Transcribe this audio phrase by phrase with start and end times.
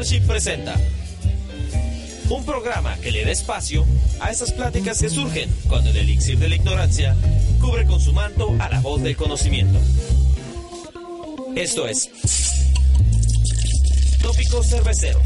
[0.00, 0.74] Presenta
[2.30, 3.84] un programa que le da espacio
[4.18, 7.14] a esas pláticas que surgen cuando el elixir de la ignorancia
[7.60, 9.78] cubre con su manto a la voz del conocimiento.
[11.54, 12.08] Esto es
[14.22, 15.22] Tópicos Cerveceros.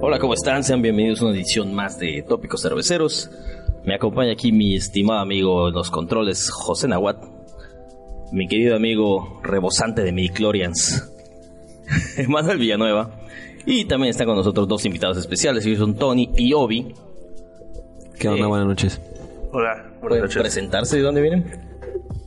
[0.00, 0.64] Hola, ¿cómo están?
[0.64, 3.30] Sean bienvenidos a una edición más de Tópicos Cerveceros.
[3.84, 7.16] Me acompaña aquí mi estimado amigo en los controles, José Nahuat.
[8.32, 11.12] Mi querido amigo rebosante de midichlorians,
[12.28, 13.10] Manuel Villanueva.
[13.66, 16.94] Y también están con nosotros dos invitados especiales, ellos son Tony y Obi.
[18.18, 18.44] ¿Qué onda?
[18.44, 19.00] Eh, Buenas noches.
[19.52, 20.42] Hola, buenas ¿Pueden noches.
[20.42, 21.60] presentarse de dónde vienen?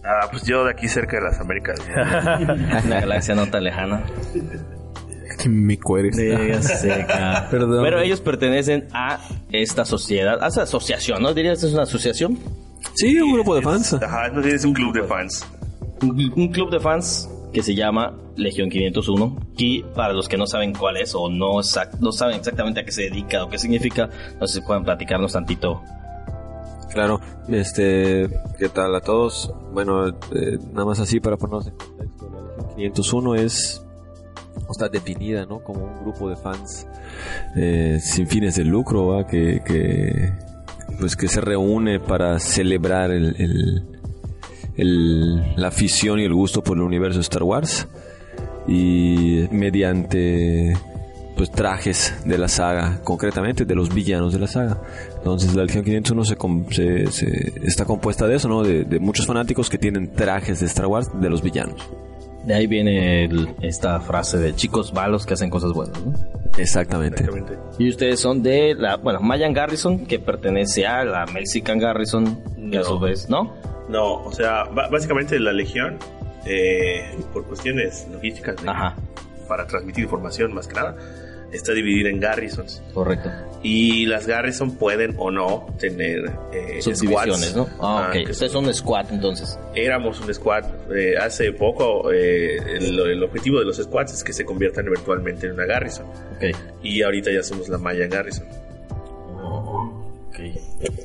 [0.03, 1.79] Ah, pues yo de aquí cerca de las Américas.
[2.85, 4.05] Una galaxia no tan lejana.
[5.45, 6.15] Que me cueres.
[6.79, 7.47] seca.
[7.51, 7.83] Perdón.
[7.83, 9.19] Pero ellos pertenecen a
[9.51, 11.35] esta sociedad, a esta asociación, ¿no?
[11.35, 12.39] ¿Dirías que es una asociación?
[12.95, 13.93] Sí, un grupo de fans.
[13.93, 15.45] Ajá, no tienes un club de fans.
[16.01, 19.37] Un, un club de fans que se llama Legión 501.
[19.57, 22.83] Y para los que no saben cuál es o no, exact- no saben exactamente a
[22.85, 24.09] qué se dedica o qué significa,
[24.41, 25.81] no sé si pueden platicarnos tantito.
[26.91, 27.19] Claro.
[27.49, 29.53] Este, ¿qué tal a todos?
[29.73, 32.29] Bueno, eh, nada más así para ponernos en contexto.
[32.31, 32.41] La
[32.75, 33.84] Legión 501 es
[34.67, 35.59] o está definida, ¿no?
[35.59, 36.87] Como un grupo de fans
[37.55, 39.27] eh, sin fines de lucro, ¿va?
[39.27, 40.31] Que, que
[40.99, 43.83] pues que se reúne para celebrar el, el-
[45.55, 47.87] la afición y el gusto por el universo de Star Wars
[48.67, 50.75] y mediante
[51.37, 54.81] pues trajes de la saga, concretamente de los villanos de la saga.
[55.17, 56.35] Entonces la Legión 501 se,
[56.71, 58.63] se- se- está compuesta de eso, ¿no?
[58.63, 61.75] De, de muchos fanáticos que tienen trajes de Star Wars de los villanos.
[62.45, 66.13] De ahí viene el- esta frase de chicos malos que hacen cosas buenas, ¿no?
[66.57, 67.23] Exactamente.
[67.23, 67.57] Exactamente.
[67.79, 72.39] Y ustedes son de la, bueno, Mayan Garrison, que pertenece a la Mexican Garrison,
[72.71, 73.53] que a su vez, ¿no?
[73.89, 75.97] No, o sea, básicamente la Legión,
[76.45, 78.65] eh, por cuestiones logísticas de-
[79.47, 80.95] para transmitir información más que nada,
[81.55, 82.81] está dividida en garrisons.
[82.93, 83.29] correcto.
[83.63, 87.55] Y las garrison pueden o no tener eh, Subdivisiones, squads.
[87.55, 87.67] ¿no?
[87.79, 88.25] Ah, Ah, ok.
[88.25, 89.57] que Ustedes son un squad, entonces.
[89.73, 90.63] Éramos un squad.
[90.95, 95.47] eh, hace poco eh, el, el objetivo de los squads es que se conviertan eventualmente
[95.47, 96.05] en una garrison.
[96.35, 96.55] Ok.
[96.83, 98.45] Y ahorita ya somos la Mayan Garrison.
[99.41, 100.39] Ok.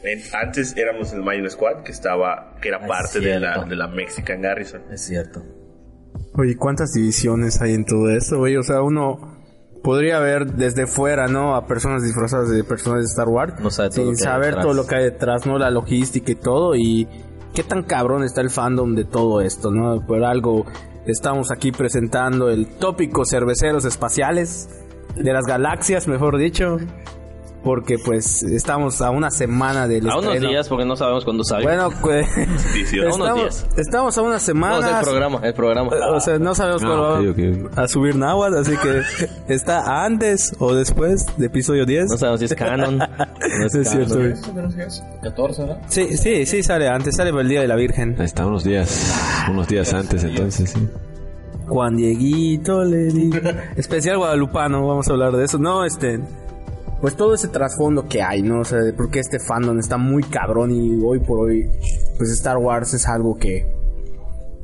[0.05, 3.65] En- antes éramos el Mayan Squad, que estaba, que era Ah, es parte de la,
[3.65, 4.83] de la Mexican Garrison.
[4.93, 5.43] Es cierto.
[6.35, 8.57] Oye, ¿cuántas divisiones hay en todo esto, güey?
[8.57, 9.40] O sea, uno
[9.83, 11.55] podría ver desde fuera, ¿no?
[11.55, 13.55] A personas disfrazadas de personajes de Star Wars.
[13.61, 14.65] No sabe todo sin lo que hay saber detrás.
[14.65, 15.59] todo lo que hay detrás, ¿no?
[15.59, 16.75] La logística y todo.
[16.75, 17.09] Y
[17.55, 20.05] qué tan cabrón está el fandom de todo esto, ¿no?
[20.07, 20.67] Por algo
[21.07, 24.69] estamos aquí presentando el tópico cerveceros espaciales
[25.17, 26.79] de las galaxias, mejor dicho.
[27.63, 30.49] Porque pues estamos a una semana del A unos estreno.
[30.49, 31.63] días, porque no sabemos cuándo sale.
[31.65, 32.27] Bueno, pues
[32.73, 33.67] Sí, sí, A unos estamos, días.
[33.77, 34.81] estamos a una semana.
[34.81, 35.91] no, es el programa, el programa.
[36.15, 37.79] O sea, no sabemos Ah, cuándo ok, va ok.
[37.79, 39.03] a subir Nahuatl, así que
[39.55, 42.07] está antes o después de episodio 10.
[42.13, 42.99] No sabemos si es canon.
[43.61, 44.33] No es, es cierto, güey.
[45.23, 45.77] 14, ¿no?
[45.89, 48.15] Sí, sí, sí sale antes, sale para el Día de la Virgen.
[48.19, 49.13] Ahí está, unos días,
[49.51, 50.89] unos días antes entonces, sí.
[51.67, 53.37] Juan Dieguito le digo.
[53.77, 55.59] Especial guadalupano, vamos a hablar de eso.
[55.59, 56.21] No, este...
[57.01, 58.61] Pues todo ese trasfondo que hay, ¿no?
[58.61, 61.67] O sea, de por qué este fandom está muy cabrón y hoy por hoy,
[62.19, 63.67] pues Star Wars es algo que...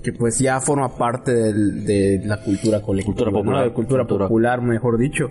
[0.02, 3.14] Que pues ya forma parte del- de la cultura colectiva.
[3.14, 3.38] Cultura ¿no?
[3.38, 3.64] popular.
[3.64, 4.28] De cultura Cultura.
[4.28, 5.30] popular, mejor dicho.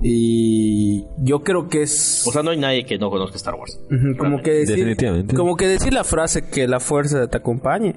[0.00, 2.24] Y yo creo que es...
[2.26, 3.78] O sea, no hay nadie que no conozca Star Wars.
[4.18, 5.34] Como que decir, Definitivamente.
[5.34, 7.96] como que decir la frase que la fuerza te acompañe.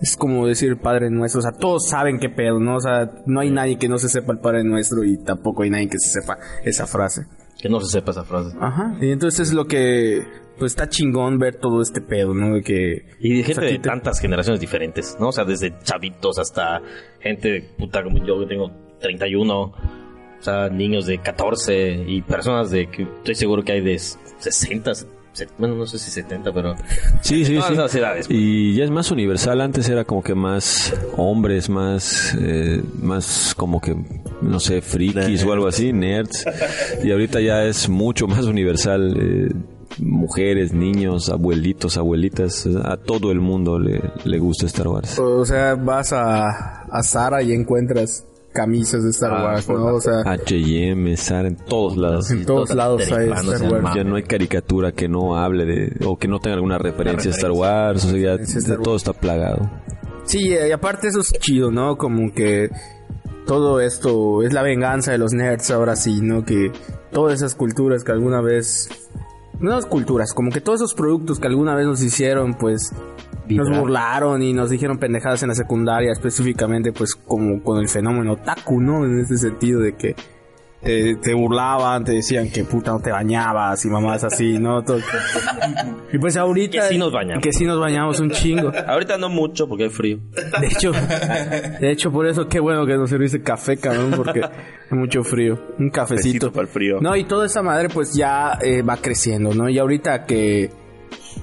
[0.00, 2.76] Es como decir Padre Nuestro, o sea, todos saben qué pedo, ¿no?
[2.76, 5.70] O sea, no hay nadie que no se sepa el Padre Nuestro y tampoco hay
[5.70, 7.22] nadie que se sepa esa frase.
[7.60, 8.56] Que no se sepa esa frase.
[8.60, 8.96] Ajá.
[9.00, 10.24] Y entonces es lo que,
[10.58, 12.54] pues está chingón ver todo este pedo, ¿no?
[12.54, 13.04] De que...
[13.18, 15.28] Y de pues, gente de te- tantas generaciones diferentes, ¿no?
[15.28, 16.80] O sea, desde chavitos hasta
[17.20, 18.70] gente puta como yo que tengo
[19.00, 19.72] 31, o
[20.40, 25.06] sea, niños de 14 y personas de que estoy seguro que hay de 60, se-
[25.58, 26.74] bueno, no sé si 70, pero
[27.22, 27.98] Sí, sí, todas sí.
[27.98, 28.26] edades.
[28.26, 28.38] pues.
[28.38, 29.60] Y ya es más universal.
[29.60, 33.96] Antes era como que más hombres, más, eh, más como que,
[34.42, 36.44] no sé, frikis o algo así, nerds.
[37.04, 39.16] Y ahorita ya es mucho más universal.
[39.20, 39.52] eh,
[40.00, 45.18] mujeres, niños, abuelitos, abuelitas, a todo el mundo le, le gusta Star Wars.
[45.18, 48.24] O sea, vas a, a Zara y encuentras
[48.58, 49.86] camisas de Star Ah, Wars, ¿no?
[49.94, 52.28] O sea, H&M, Sara, en todos lados.
[52.32, 53.94] en todos lados hay Star Wars.
[53.94, 57.34] Ya no hay caricatura que no hable de, o que no tenga alguna referencia a
[57.34, 59.70] Star Wars, o sea, ya todo está plagado.
[60.24, 61.96] Sí, y aparte eso es chido, ¿no?
[61.96, 62.68] Como que
[63.46, 66.44] todo esto es la venganza de los nerds ahora sí, ¿no?
[66.44, 66.72] Que
[67.12, 68.88] todas esas culturas que alguna vez...
[69.60, 72.92] No las culturas, como que todos esos productos que alguna vez nos hicieron, pues,
[73.56, 78.32] Nos burlaron y nos dijeron pendejadas en la secundaria, específicamente pues como con el fenómeno
[78.34, 79.04] otaku, ¿no?
[79.04, 80.14] En este sentido de que
[80.82, 84.82] te, te burlaban, te decían que puta no te bañabas y mamás así, ¿no?
[84.84, 85.00] Todo-
[86.12, 86.82] Y pues ahorita...
[86.82, 87.42] Que sí nos bañamos.
[87.42, 88.70] Que sí nos bañamos un chingo.
[88.86, 90.18] Ahorita no mucho porque hay frío.
[90.60, 94.98] De hecho, de hecho por eso qué bueno que nos serviste café, cabrón, porque hay
[94.98, 95.58] mucho frío.
[95.78, 96.26] Un cafecito.
[96.28, 96.98] Besito para el frío.
[97.00, 99.68] No, y toda esa madre pues ya eh, va creciendo, ¿no?
[99.68, 100.70] Y ahorita que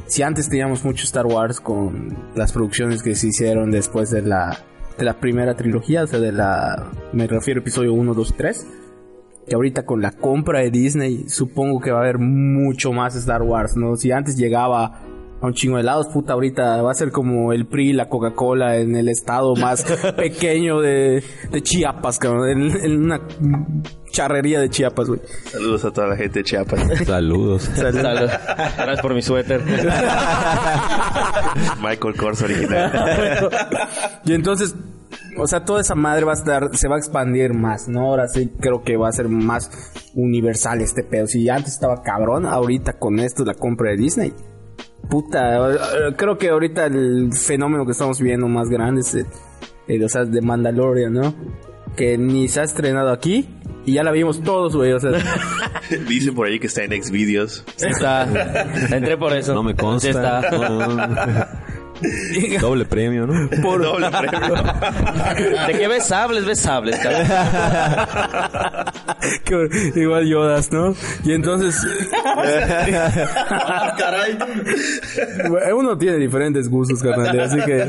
[0.08, 4.60] si antes teníamos mucho Star Wars con las producciones que se hicieron después de la
[4.98, 8.34] de la primera trilogía, o sea, de la me refiero a episodio 1, 2 y
[8.34, 8.68] 3,
[9.48, 13.42] que ahorita con la compra de Disney supongo que va a haber mucho más Star
[13.42, 13.96] Wars, ¿no?
[13.96, 15.02] Si antes llegaba
[15.42, 18.78] a un chingo de helados, puta, ahorita va a ser como el PRI, la Coca-Cola
[18.78, 19.84] en el estado más
[20.16, 23.22] pequeño de, de Chiapas, cabrón, en, en una
[24.16, 25.20] charrería de Chiapas, güey.
[25.52, 26.80] Saludos a toda la gente de Chiapas.
[27.06, 27.64] Saludos.
[27.76, 28.30] Salud.
[28.78, 29.62] Gracias por mi suéter.
[31.82, 33.50] Michael Kors original.
[34.26, 34.76] Y entonces,
[35.38, 38.02] o sea, toda esa madre va a estar, se va a expandir más, ¿no?
[38.02, 39.70] Ahora sí creo que va a ser más
[40.16, 41.28] universal este pedo.
[41.28, 44.34] Si antes estaba cabrón, ahorita con esto la compra de Disney.
[45.10, 45.78] Puta, eh,
[46.18, 49.28] creo que ahorita el fenómeno que estamos viendo más grande es, el-
[49.88, 51.36] el, o sea, de Mandalorian, ¿no?
[51.96, 53.48] Que ni se ha estrenado aquí
[53.86, 55.12] y ya la vimos todos, güey, o sea,
[56.08, 57.64] Dicen por ahí que está en Xvideos.
[57.76, 58.24] Sí está.
[58.92, 59.54] Entré por eso.
[59.54, 60.02] No me consta.
[60.02, 60.50] Sí está.
[60.52, 61.46] No.
[62.60, 63.50] Doble premio, ¿no?
[63.62, 64.54] Por doble premio.
[65.68, 66.98] De que ves sables, ves sables.
[67.00, 67.26] cabrón.
[69.46, 70.94] que- igual Yodas, ¿no?
[71.24, 71.76] Y entonces
[73.98, 74.38] Caray.
[75.50, 77.40] Bueno, Uno tiene diferentes gustos, carnal.
[77.40, 77.82] Así que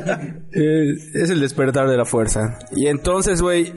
[0.53, 2.59] eh, es el despertar de la fuerza.
[2.77, 3.73] Y entonces, güey,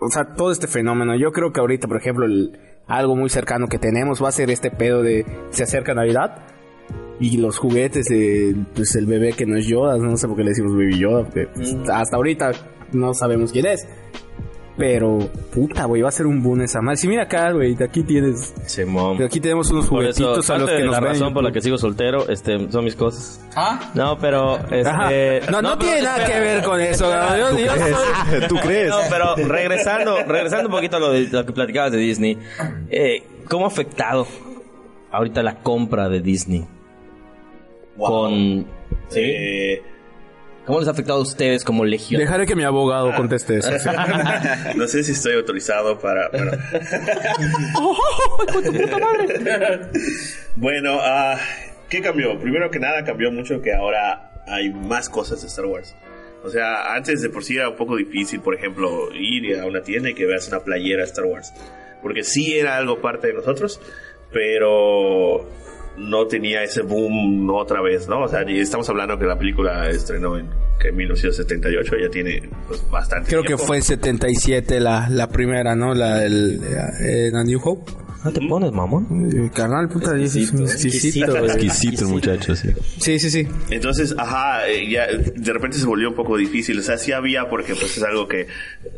[0.00, 1.16] o sea, todo este fenómeno.
[1.16, 4.50] Yo creo que ahorita, por ejemplo, el- algo muy cercano que tenemos va a ser
[4.50, 6.44] este pedo de se acerca Navidad
[7.18, 10.44] y los juguetes de pues el bebé que no es Yoda, no sé por qué
[10.44, 12.52] le decimos Baby Yoda, porque pues, hasta ahorita
[12.92, 13.88] no sabemos quién es.
[14.78, 15.18] Pero,
[15.54, 16.98] puta, güey, va a ser un boom esa madre.
[16.98, 19.16] Si mira acá, güey, de aquí tienes, Simón.
[19.16, 21.12] de aquí tenemos unos Por eso, juguetitos a los que de nos la ven.
[21.12, 23.40] razón por la que sigo soltero, este, son mis cosas.
[23.56, 23.90] ¿Ah?
[23.94, 25.40] No, pero, este...
[25.50, 26.26] No, no, pero tiene nada espera.
[26.38, 27.10] que ver con eso.
[27.38, 28.90] Yo- yo soy- ¿Tú crees?
[28.90, 32.36] No, pero regresando, regresando un poquito a lo, de, lo que platicabas de Disney,
[32.90, 34.26] eh, ¿cómo ha afectado
[35.10, 36.66] ahorita la compra de Disney?
[37.96, 38.66] Con,
[39.14, 39.82] Eh,
[40.66, 42.20] ¿Cómo les ha afectado a ustedes como legión?
[42.20, 43.70] Dejaré que mi abogado conteste eso.
[43.78, 43.88] sí.
[44.76, 46.28] no sé si estoy autorizado para.
[46.28, 46.50] Bueno,
[50.56, 51.38] bueno ah,
[51.88, 52.38] ¿qué cambió?
[52.40, 55.94] Primero que nada, cambió mucho que ahora hay más cosas de Star Wars.
[56.42, 59.82] O sea, antes de por sí era un poco difícil, por ejemplo, ir a una
[59.82, 61.52] tienda y que veas una playera de Star Wars.
[62.02, 63.80] Porque sí era algo parte de nosotros,
[64.32, 65.48] pero
[65.98, 68.22] no tenía ese boom otra vez, ¿no?
[68.22, 70.48] O sea, y estamos hablando que la película estrenó en,
[70.80, 73.64] que en 1978, ya tiene pues, bastante Creo que tiempo.
[73.64, 75.94] fue en 77 la, la primera, ¿no?
[75.94, 76.60] La del
[77.00, 77.92] eh, A New Hope.
[78.24, 79.06] ¿No te pones, mamón?
[79.32, 81.36] Eh, carnal, puta, es un exquisito.
[81.44, 82.70] Exquisito el muchacho, sí.
[82.98, 83.46] Sí, sí, sí.
[83.70, 86.76] Entonces, ajá, eh, ya de repente se volvió un poco difícil.
[86.80, 88.48] O sea, sí había porque pues es algo que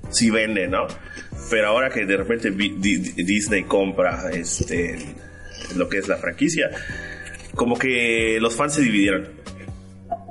[0.09, 0.87] sí vende, ¿no?
[1.51, 4.99] Pero ahora que de repente Disney compra este
[5.77, 6.71] lo que es la franquicia,
[7.55, 9.29] como que los fans se dividieron.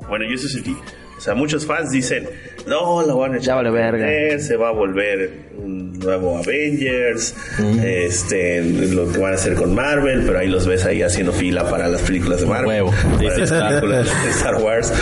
[0.07, 0.75] Bueno, yo eso sentí.
[1.17, 2.29] O sea, muchos fans dicen,
[2.67, 4.39] no, la van a echar vale verga.
[4.39, 7.35] se va a volver un nuevo Avengers,
[7.83, 11.67] este, lo que van a hacer con Marvel, pero ahí los ves ahí haciendo fila
[11.69, 12.91] para las películas de Marvel, Huevo.
[12.91, 14.93] para las películas de Star Wars,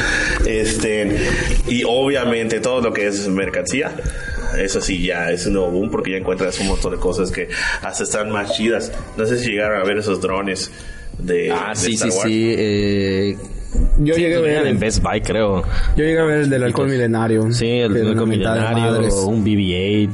[0.47, 1.17] este,
[1.67, 3.91] y obviamente todo lo que es mercancía.
[4.59, 7.49] Eso sí, ya es un nuevo boom porque ya encuentras un montón de cosas que
[7.81, 8.91] hasta están más chidas.
[9.17, 10.71] No sé si llegaron a ver esos drones
[11.19, 12.29] de, Ah, de sí, Star sí, Wars.
[12.29, 12.55] sí.
[12.57, 13.37] Eh,
[13.99, 15.61] Yo llegué a ver en Best Buy, creo.
[15.97, 17.51] yo llegué a ver el del alcohol milenario.
[17.51, 18.25] Sí, el madres.
[18.27, 20.09] milenario, un BB-8.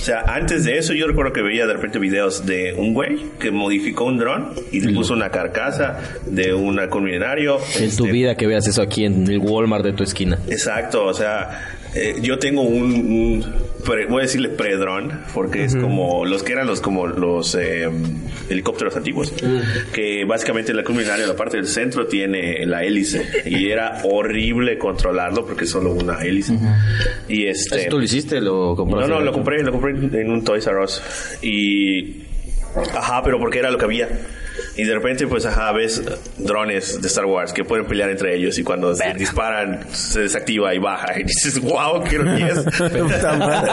[0.00, 3.18] O sea, antes de eso yo recuerdo que veía de repente videos de un güey
[3.38, 7.58] que modificó un dron y le puso una carcasa de un halcón milenario.
[7.76, 10.38] En tu Este, vida que veas eso aquí en el Walmart de tu esquina.
[10.48, 13.46] Exacto, o sea, eh, yo tengo un, un
[13.84, 17.88] pre- voy a decirle pre-dron, porque es como los que eran los como los eh,
[18.48, 19.32] helicópteros antiguos,
[19.92, 25.44] que básicamente la culminaria, la parte del centro tiene la hélice y era horrible controlarlo
[25.46, 26.58] porque es solo una hélice.
[27.28, 28.40] Y este, ¿Eso tú lo hiciste?
[28.40, 29.08] ¿Lo no, compraste?
[29.10, 31.02] no, lo compré, lo compré en un Toys R Us.
[31.42, 32.22] Y.
[32.94, 34.08] Ajá, pero porque era lo que había.
[34.76, 36.02] Y de repente, pues, ajá, ves
[36.38, 40.74] drones de Star Wars que pueden pelear entre ellos y cuando se disparan se desactiva
[40.74, 41.08] y baja.
[41.20, 42.64] Y dices, wow, quiero 10.
[42.64, 43.70] Puta madre.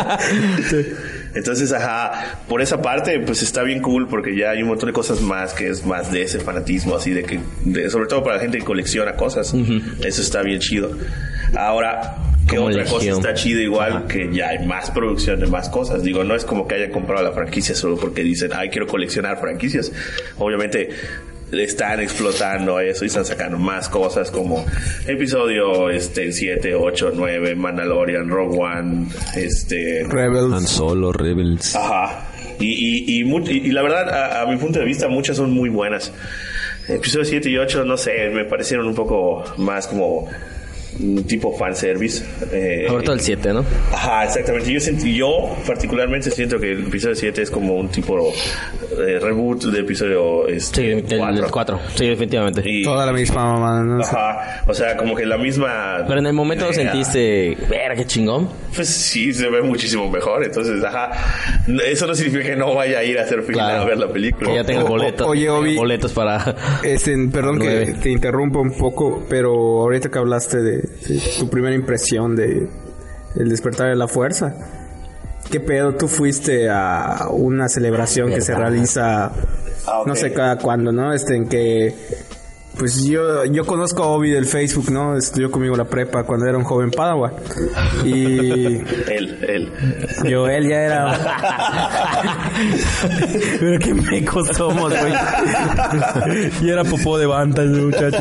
[1.36, 4.94] Entonces, ajá, por esa parte, pues está bien cool porque ya hay un montón de
[4.94, 8.38] cosas más que es más de ese fanatismo, así de que, de- sobre todo para
[8.38, 9.54] la gente que colecciona cosas.
[10.04, 10.92] Eso está bien chido.
[11.56, 12.16] Ahora,
[12.48, 14.08] ¿qué Como otra cosa está chido igual?
[14.08, 16.04] Que ya hay más producción de más cosas.
[16.04, 19.39] Digo, no es como que hayan comprado la franquicia solo porque dicen, ay, quiero coleccionar
[19.39, 19.92] franquicias.
[20.38, 20.89] Obviamente,
[21.51, 24.66] están explotando eso y están sacando más cosas como
[25.08, 30.70] episodio este 7, 8, 9, Mandalorian, Rogue One, este Han Rebels.
[30.70, 31.75] Solo, Rebels.
[31.75, 32.25] Ajá.
[32.60, 32.66] Y,
[33.16, 35.51] y, y, mu- y- y la verdad, a, a mi punto de vista, muchas son
[35.51, 36.12] muy buenas.
[36.89, 40.27] Episodio 7 y 8, no sé, me parecieron un poco más como
[41.27, 42.24] tipo fanservice.
[42.51, 43.66] Eh, Sobre todo el 7, ¿no?
[43.92, 44.72] Ajá, exactamente.
[44.72, 48.34] Yo, sentí, yo particularmente siento que el episodio 7 es como un tipo
[49.00, 51.48] eh, reboot del episodio este, Sí, el cuatro.
[51.51, 51.80] 4.
[51.96, 52.62] Sí, definitivamente.
[52.66, 54.01] Y- Toda la misma mamá, ¿no?
[54.04, 56.04] Ajá, o sea, como que la misma...
[56.08, 56.92] Pero en el momento idea.
[56.92, 58.50] sentiste, ver qué chingón.
[58.75, 60.44] Pues sí, se ve muchísimo mejor.
[60.44, 61.12] Entonces, ajá.
[61.86, 63.82] Eso no significa que no vaya a ir a hacer fila Claro.
[63.82, 64.50] a ver la película.
[64.50, 65.27] Que ya tengo boletos.
[65.27, 65.75] oye, Obi.
[65.75, 66.56] boletos para.
[66.84, 67.96] Este, perdón que Nueve.
[68.01, 69.51] te interrumpa un poco, pero
[69.82, 70.87] ahorita que hablaste de
[71.39, 72.70] tu primera impresión de
[73.36, 74.56] el despertar de la fuerza.
[75.51, 75.96] ¿Qué pedo?
[75.96, 79.32] Tú fuiste a una celebración que se realiza
[79.88, 81.13] Ah, no sé cada cuándo, ¿no?
[81.13, 81.96] Este en que
[82.77, 85.15] pues yo yo conozco a Obi del Facebook, ¿no?
[85.17, 87.34] Estudió conmigo la prepa cuando era un joven padawan.
[88.05, 88.12] Y
[89.07, 89.72] Él, él.
[90.29, 91.17] yo él ya era
[93.60, 95.13] Pero qué mecos somos, güey.
[96.62, 98.17] y era popó de banta el muchacho.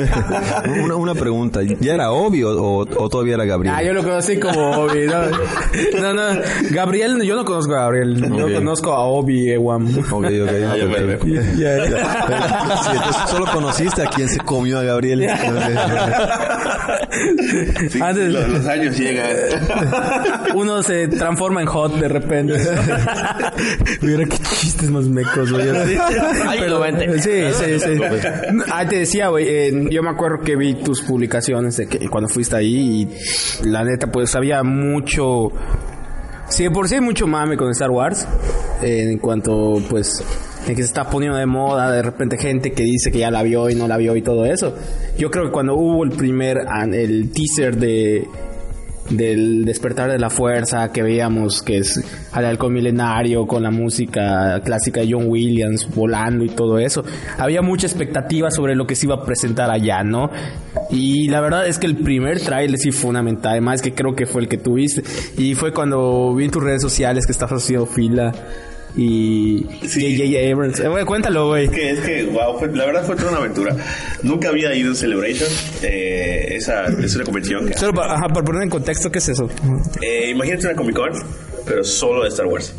[0.84, 1.60] Una, una pregunta.
[1.80, 3.74] ¿Ya era obvio o, o todavía era Gabriel?
[3.76, 5.22] Ah, yo lo conocí como Obi, ¿no?
[6.00, 9.86] No, no, Gabriel, yo no conozco a Gabriel, yo conozco a Obi Ewam.
[9.98, 10.50] Ok, ok.
[10.66, 12.82] Ah, me- me- Ya, ya.
[12.82, 15.28] Sí, solo conociste a quien se comió a Gabriel.
[17.90, 19.26] Sí, Antes- los, los años llegan.
[20.54, 22.54] Uno se transforma en hot de repente.
[24.02, 25.68] Mira qué chistes más mecos, güey.
[26.46, 27.18] Ay, Pero, vente.
[27.20, 28.00] Sí, sí, sí.
[28.72, 32.28] Ah, te decía, güey, eh, yo me acuerdo que vi tus publicaciones de que cuando
[32.28, 33.08] fuiste ahí
[33.62, 35.50] y la neta, pues había mucho...
[36.48, 38.26] Sí, por sí hay mucho mame con Star Wars.
[38.82, 40.22] eh, en cuanto, pues,
[40.74, 43.70] que se está poniendo de moda, de repente gente que dice que ya la vio
[43.70, 44.74] y no la vio y todo eso.
[45.18, 46.58] Yo creo que cuando hubo el primer,
[46.92, 48.26] el teaser de
[49.10, 54.60] del despertar de la fuerza que veíamos que es al halcón milenario con la música
[54.64, 57.04] clásica de John Williams volando y todo eso
[57.38, 60.28] había mucha expectativa sobre lo que se iba a presentar allá no
[60.90, 64.14] y la verdad es que el primer trailer sí fue una mentada además que creo
[64.14, 65.02] que fue el que tuviste.
[65.36, 68.32] Y fue cuando vi en tus redes sociales que estabas haciendo fila
[68.94, 70.16] y Sí.
[70.16, 70.52] J.J.
[70.52, 73.38] Abrams Eh, cuéntalo güey Es que, es que, wow, fue- la verdad fue toda una
[73.38, 73.76] aventura.
[74.22, 75.48] Nunca había ido a Celebration.
[75.82, 77.74] Eh, esa es una convención que...
[77.78, 79.48] Solo para, ajá, para poner en contexto qué es eso
[80.02, 81.10] Eh, imagínate una Comic Con,
[81.66, 82.72] pero solo de Star Wars.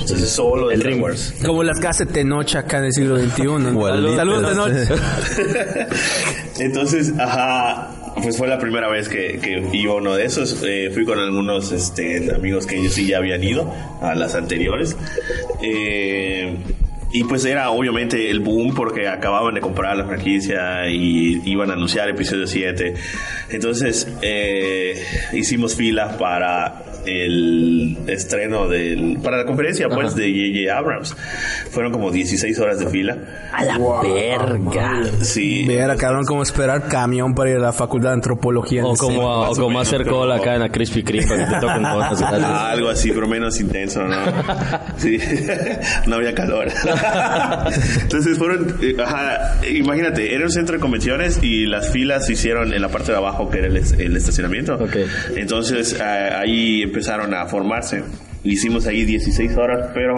[0.00, 1.34] Entonces, solo de Star Wars.
[1.46, 3.42] como las que hace Tenoch acá en el siglo XXI
[4.16, 4.98] saludos Tenoch
[6.58, 7.90] Entonces, ajá,
[8.22, 10.62] pues fue la primera vez que, iba uno de esos.
[10.66, 14.96] Eh, fui con algunos este, amigos que ellos sí ya habían ido a las anteriores.
[15.62, 16.56] Eh,
[17.12, 21.74] y pues era obviamente el boom porque acababan de comprar la franquicia y iban a
[21.74, 22.94] anunciar episodio 7.
[23.50, 25.00] Entonces eh,
[25.32, 29.18] hicimos fila para el estreno del...
[29.22, 30.76] para la conferencia pues de J.J.
[30.76, 31.16] Abrams.
[31.70, 33.18] Fueron como 16 horas de fila.
[33.52, 35.02] A la verga.
[35.20, 35.64] Sí.
[35.66, 38.84] Ver, cabrón, como esperar camión para ir a la facultad de antropología.
[38.84, 41.60] O como, más o como hacer cola acá en la Krispy Kreme para que te
[41.60, 42.22] toquen cosas.
[42.22, 44.16] Ah, algo así, pero menos intenso, ¿no?
[44.96, 45.18] Sí,
[46.06, 46.68] no había calor.
[48.02, 52.72] Entonces fueron, eh, ajá, imagínate, era un centro de convenciones y las filas se hicieron
[52.72, 54.74] en la parte de abajo que era el, el estacionamiento.
[54.74, 54.96] Ok.
[55.36, 58.04] Entonces ahí empezaron a formarse.
[58.44, 60.14] Hicimos ahí 16 horas, pero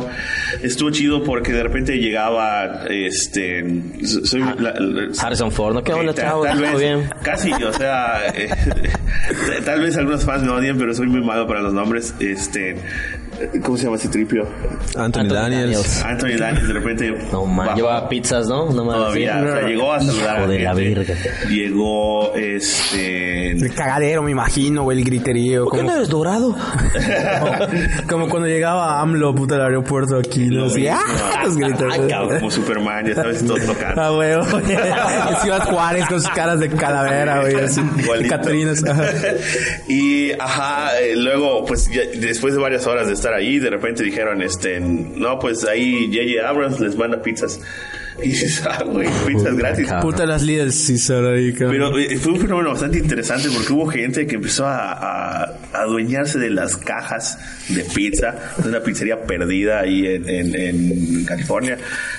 [0.61, 3.65] estuvo chido porque de repente llegaba, este,
[4.05, 5.83] soy, la- la- Harrison Ford, ¿no?
[5.85, 6.43] ¿Qué onda, Ta- chavo?
[6.45, 7.09] Tal ¿Todo vez, bien?
[7.23, 8.49] casi, o sea, eh,
[9.65, 12.15] tal vez algunos fans me odien, pero soy muy malo para los nombres.
[12.19, 12.75] Este,
[13.65, 14.47] ¿cómo se llama ese tripio?
[14.97, 16.03] Anthony, Anthony Daniels.
[16.05, 17.15] Anthony Daniels de repente.
[17.33, 18.67] No man, bajó llevaba pizzas, ¿no?
[18.71, 19.47] No mames, Todavía, sí.
[19.47, 20.39] o sea, llegó a saludar.
[20.41, 20.95] Hijo de la gente.
[20.95, 21.15] verga.
[21.49, 23.51] Llegó, este.
[23.53, 25.65] El cagadero, me imagino, güey, el griterío.
[25.65, 26.57] ¿Por qué Como, no eres dorado?
[28.09, 30.67] como cuando llegaba AMLO, puta, al aeropuerto aquí, ¿no?
[30.67, 31.01] Así, ¡ah!
[31.45, 31.93] Los gritos.
[31.93, 32.39] Ay, cabrón.
[32.39, 33.97] Como Superman, ya sabes, todo tocando.
[34.07, 34.31] Ah, güey.
[35.43, 37.81] Ciudad Juárez con sus caras de calavera, güey, así.
[37.99, 38.29] Igualito.
[38.37, 38.83] Catrinas.
[39.89, 44.03] y ajá, eh, luego, pues ya- después de varias horas de estar ahí, de repente
[44.03, 46.49] dijeron, este, no, pues ahí J.J.
[46.49, 47.61] Abrams les manda pizzas.
[48.23, 49.87] Y dices, ah, güey, pizzas gratis.
[49.89, 50.11] cabrón.
[50.11, 51.93] Puta las líderes César ahí, cabrón.
[51.93, 56.39] Pero eh, fue un fenómeno bastante interesante porque hubo gente que empezó a, a- adueñarse
[56.39, 61.77] de las cajas de pizza de una pizzería perdida ahí en, en, en California.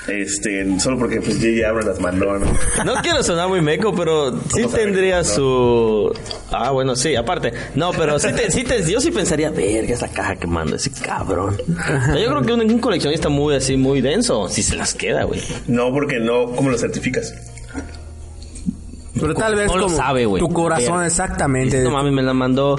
[0.07, 1.67] Este, solo porque pues J.J.
[1.67, 2.37] Abrams las mandó.
[2.37, 2.45] ¿no?
[2.85, 5.23] No quiero sonar muy meco, pero sí No, tendría no.
[5.23, 6.13] su...
[6.51, 7.51] Ah, bueno, sí, aparte.
[7.75, 10.91] No, pero sí, te- sí te- yo sí pensaría, verga, esa caja que manda ese
[10.91, 11.57] cabrón.
[11.67, 14.93] O sea, yo creo que un, un coleccionista muy así, muy denso, si se las
[14.93, 15.41] queda, güey.
[15.67, 17.33] No, porque no, ¿cómo lo certificas?
[19.19, 20.39] Pero tal vez No lo como sabe, güey.
[20.39, 21.81] tu corazón exactamente.
[21.83, 22.75] No mames, me la mandó,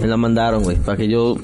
[0.00, 1.36] me la mandaron, güey, para que yo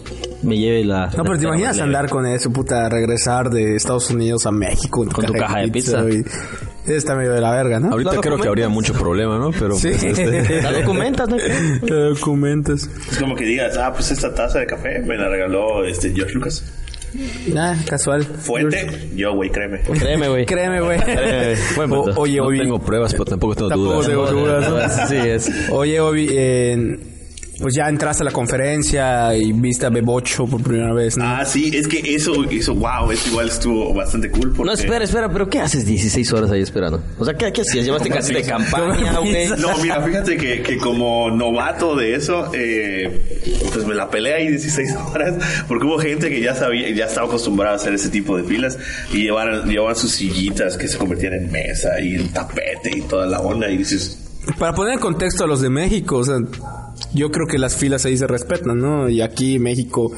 [0.43, 1.07] me lleve la...
[1.17, 5.25] No, pero te imaginas andar con eso, puta, regresar de Estados Unidos a México Con
[5.25, 6.03] tu caja de pizza.
[6.03, 6.19] güey.
[6.85, 7.93] Eso está medio de la verga, ¿no?
[7.93, 9.51] Ahorita creo que habría mucho problema, ¿no?
[9.53, 9.89] Pero Sí.
[9.89, 11.37] pues, este, La documentas, ¿no?
[11.39, 12.91] Te documentas.
[13.11, 16.35] Es como que digas, ah, pues esta taza de café me la regaló este George
[16.35, 16.63] Lucas.
[17.57, 18.25] Ah, casual.
[18.25, 19.81] Fuente, yo, güey, créeme.
[19.81, 20.47] Créeme, güey.
[20.47, 20.99] Créeme, güey.
[21.01, 21.55] Créeme.
[21.77, 22.21] Buen O- punto.
[22.21, 22.59] oye, no Obi.
[22.59, 24.07] tengo pruebas, pero tampoco tengo Tampoco dudas.
[24.07, 25.11] tengo dudas.
[25.13, 25.51] Es.
[25.71, 26.99] Oye, Obi, eh,
[27.61, 31.25] pues ya entraste a la conferencia y viste a Bebocho por primera vez, ¿no?
[31.25, 34.53] Ah, sí, es que eso, eso, wow, eso igual estuvo bastante cool.
[34.53, 34.65] Porque...
[34.65, 37.03] No, espera, espera, pero ¿qué haces 16 horas ahí esperando?
[37.19, 37.85] O sea, ¿qué, qué hacías?
[37.85, 39.49] ¿Llevaste casi de campaña, güey?
[39.59, 43.41] No, mira, fíjate que, que como novato de eso, eh,
[43.73, 45.35] pues me la peleé ahí 16 horas,
[45.69, 48.79] porque hubo gente que ya sabía, ya estaba acostumbrada a hacer ese tipo de filas
[49.13, 53.27] y llevaban, llevaban sus sillitas que se convertían en mesa y el tapete y toda
[53.27, 54.19] la onda y dices,
[54.59, 56.37] Para poner en contexto a los de México, o sea,
[57.15, 59.09] yo creo que las filas ahí se respetan, ¿no?
[59.09, 60.13] Y aquí México,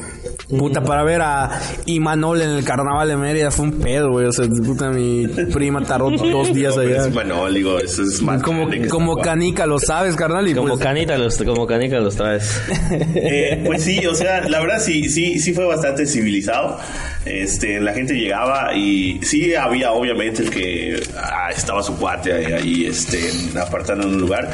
[0.49, 4.25] puta, para ver a Imanol en el carnaval de Mérida fue un pedo, güey.
[4.25, 7.07] O sea, puta, mi prima tardó dos días no, allá.
[7.07, 10.47] es Manol, digo, eso es más Como, como canica, lo sabes, carnal.
[10.47, 12.61] Y Como pues, canita los, como canica los traes.
[13.19, 16.79] Eh, pues sí, o sea, la verdad sí, sí, sí fue bastante civilizado.
[17.25, 22.53] Este, la gente llegaba y sí había obviamente el que ah, estaba su cuate ahí,
[22.53, 23.19] ahí, este,
[23.59, 24.49] apartando en un lugar.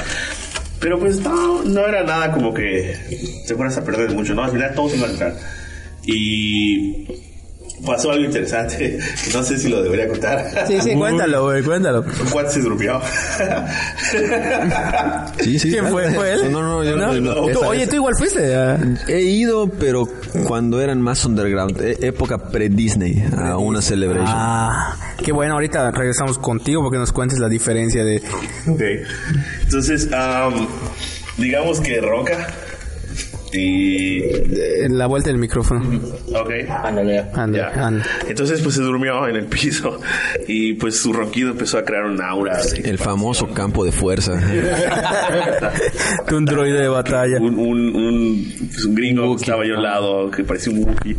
[0.84, 2.94] Pero pues no, no era nada como que
[3.48, 4.44] te fueras a perder mucho, ¿no?
[4.44, 5.36] Al final todos iban a entrar.
[6.06, 7.08] Y
[7.86, 8.98] pasó algo interesante,
[9.34, 10.66] no sé si lo debería contar.
[10.68, 12.04] sí, sí, cuéntalo, güey, cuéntalo.
[12.32, 13.00] Cuate se durmió.
[15.40, 15.70] Sí, sí.
[15.72, 16.12] ¿Quién fue?
[16.12, 16.52] ¿Fue él?
[16.52, 17.14] No, no, yo ¿No?
[17.14, 17.22] no.
[17.36, 18.56] no, esa- oye, esa- tú igual fuiste.
[18.56, 18.78] ah.
[19.08, 20.08] He ido, pero
[20.48, 24.28] cuando eran más underground, e- época pre-Disney, a una celebration.
[24.30, 28.22] Ah, qué bueno, ahorita regresamos contigo porque nos cuentes la diferencia de...
[28.68, 28.82] Ok.
[29.64, 30.68] Entonces, am,
[31.38, 32.48] digamos que ronca.
[33.54, 34.20] Y.
[34.22, 35.82] de la vuelta del micrófono.
[36.34, 36.52] Ok.
[36.84, 37.26] Ándale.
[37.34, 37.72] Anda.
[38.28, 40.00] Entonces, pues se durmió en el piso.
[40.48, 42.54] Y pues su ronquido empezó a crear un aura.
[42.58, 42.82] así.
[42.84, 44.34] El famoso campo de fuerza.
[46.32, 47.38] un droide de batalla.
[47.40, 51.16] Un, un, un, pues, un gringo que estaba yo al lado, que parecía un Wookiee,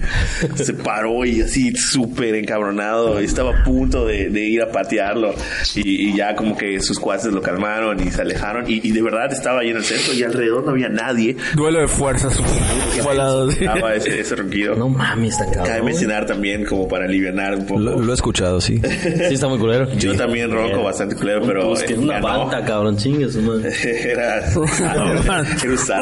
[0.56, 3.20] se paró y así súper encabronado.
[3.20, 5.34] y Estaba a punto de, de ir a patearlo.
[5.76, 8.64] Y, y ya como que sus cuates lo calmaron y se alejaron.
[8.70, 11.36] Y, y de verdad estaba ahí en el centro y alrededor no había nadie.
[11.54, 12.23] Duelo de fuerzas.
[13.04, 13.54] Volados.
[13.54, 14.74] Estaba ese, ese ronquido.
[14.76, 15.66] No mames, está cabrón.
[15.66, 17.80] Cabe mencionar también como para aliviar un poco.
[17.80, 18.80] Lo, lo he escuchado, sí.
[19.28, 19.90] Sí, está muy culero.
[19.94, 22.26] Yo también ronco bastante culero, pero Pues que eh, una ya no.
[22.26, 23.62] banda, cabrón, chingues, man.
[23.84, 26.00] Era, era usar.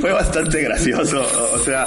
[0.00, 1.22] Fue bastante gracioso,
[1.54, 1.86] o sea,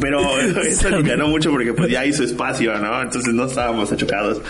[0.00, 3.02] pero eso nos ganó mucho porque pues ya hizo espacio, ¿no?
[3.02, 4.40] Entonces no estábamos achocados.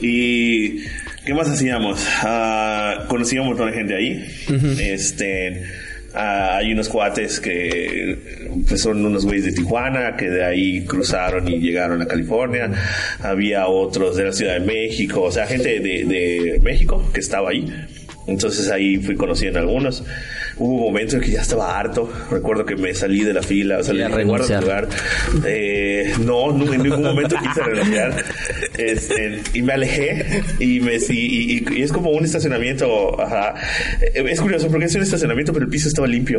[0.00, 0.80] Y
[1.26, 2.06] ¿qué más hacíamos?
[2.22, 4.24] Ah, conocí a un montón de gente ahí.
[4.80, 5.64] Este
[6.14, 11.48] ah, hay unos cuates que pues, son unos güeyes de Tijuana que de ahí cruzaron
[11.48, 12.70] y llegaron a California.
[13.20, 17.50] Había otros de la Ciudad de México, o sea, gente de, de México que estaba
[17.50, 17.66] ahí.
[18.28, 20.04] Entonces ahí fui conociendo a algunos.
[20.58, 22.10] Hubo un momento en que ya estaba harto.
[22.30, 24.62] Recuerdo que me salí de la fila, o tu renunciar.
[24.62, 24.88] lugar.
[25.46, 28.24] Eh, no, no, en ningún momento quise renunciar.
[28.78, 33.20] Este, y me alejé y me y, y- y es como un estacionamiento.
[33.20, 33.54] Ajá.
[34.00, 36.38] Eh, Es curioso porque es un estacionamiento, pero el piso estaba limpio.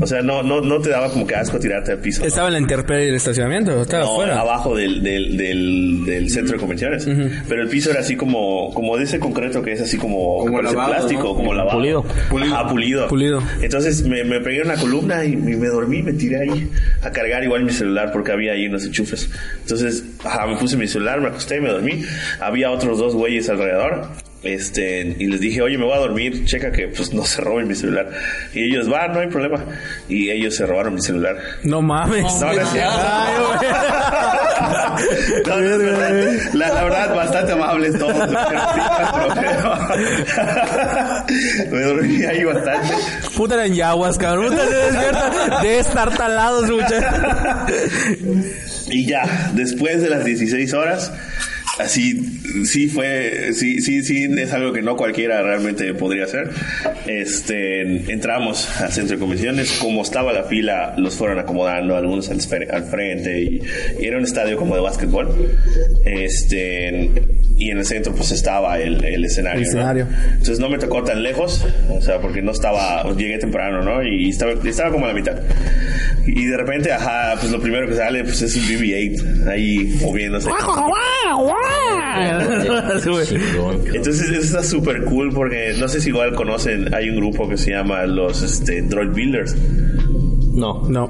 [0.00, 2.24] O sea, no, no, no te daba como que asco tirarte al piso.
[2.24, 4.40] Estaba en la intemperie del estacionamiento, estaba No, afuera.
[4.40, 7.06] abajo del, del, del, del centro de convenciones.
[7.48, 10.60] Pero el piso era así como, como de ese concreto que es así como, Como
[10.62, 11.34] lavado, plástico, ¿no?
[11.34, 11.78] como lavado.
[11.78, 12.04] Pulido.
[12.54, 13.08] Ajá, pulido.
[13.08, 13.41] Pulido.
[13.60, 16.70] Entonces me, me pegué una columna y, me dormí, me tiré ahí
[17.02, 19.30] a cargar igual mi celular porque había ahí unos enchufes.
[19.60, 22.04] Entonces, ajá, me puse mi celular, me acosté y me dormí.
[22.40, 24.08] Había otros dos güeyes alrededor.
[24.42, 27.68] Este, y les dije, oye, me voy a dormir, checa que pues no se roben
[27.68, 28.10] mi celular.
[28.52, 29.64] Y ellos, va, no hay problema.
[30.08, 31.36] Y ellos se robaron mi celular.
[31.62, 32.24] No mames.
[32.40, 32.48] No.
[32.48, 33.28] Ay, verdad.
[36.54, 38.16] la, la verdad, bastante amables todos.
[41.70, 42.88] Me dormí ahí bastante.
[43.36, 44.48] Puta eran yaguas, cabrón.
[44.48, 47.04] Puta se despierta de estar talados, muchachos.
[48.88, 51.12] Y ya, después de las 16 horas,
[51.78, 56.50] así, sí fue, sí, sí, sí, es algo que no cualquiera realmente podría hacer.
[57.06, 62.40] Este, entramos al centro de convenciones, como estaba la fila, los fueron acomodando, algunos al,
[62.70, 63.62] al frente, y,
[64.00, 65.28] y era un estadio como de básquetbol.
[66.04, 67.10] Este,
[67.62, 69.60] y en el centro pues estaba el, el escenario.
[69.60, 69.68] El ¿no?
[69.68, 70.06] escenario.
[70.32, 74.02] Entonces no me tocó tan lejos, o sea, porque no estaba, llegué temprano, ¿no?
[74.02, 75.40] Y estaba, estaba como a la mitad.
[76.26, 80.48] Y de repente, ajá, pues lo primero que sale pues es un BB-8 ahí moviéndose.
[83.94, 87.56] Entonces eso está súper cool porque no sé si igual conocen, hay un grupo que
[87.56, 89.56] se llama los este, Droid Builders.
[90.52, 90.86] No.
[90.88, 91.08] No.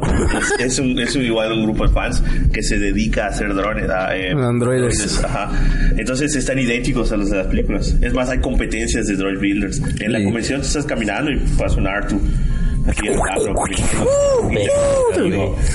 [0.61, 3.53] Es, es un, es un- igual un grupo de fans que se dedica a hacer
[3.55, 3.91] drones.
[3.91, 5.23] a, eh, Androides.
[5.25, 5.51] Ajá.
[5.97, 7.97] Entonces están idénticos a los de las películas.
[8.01, 9.83] Es más, hay competencias de Droid Builders.
[10.01, 10.25] En la Sí.
[10.25, 12.21] convención tú estás caminando y pasa un Artu.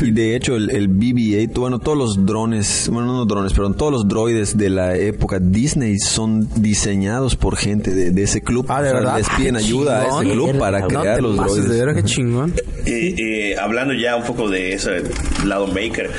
[0.02, 3.92] Y de hecho el, el BB-8, bueno, todos los drones, bueno, no drones, pero todos
[3.92, 8.66] los droides de la época Disney son diseñados por gente de, de ese club.
[8.70, 9.18] Ah, de O sea, verdad.
[9.18, 10.50] Les piden ayuda a ese chingón.
[10.52, 11.72] club para No crear los pases, droides.
[11.72, 12.54] De verdad, qué chingón.
[12.86, 15.06] Eh, eh, hablando ya un poco de eso, del
[15.46, 16.10] lado maker,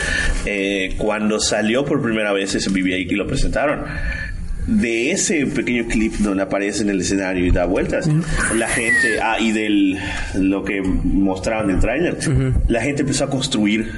[0.44, 3.85] eh, cuando salió por primera vez ese BB-8 y lo presentaron,
[4.68, 8.09] de ese pequeño clip donde aparece en el escenario y da vueltas,
[8.54, 9.98] la gente, ah, y del
[10.35, 12.18] lo que mostraban del trailer,
[12.68, 13.90] la gente empezó a construir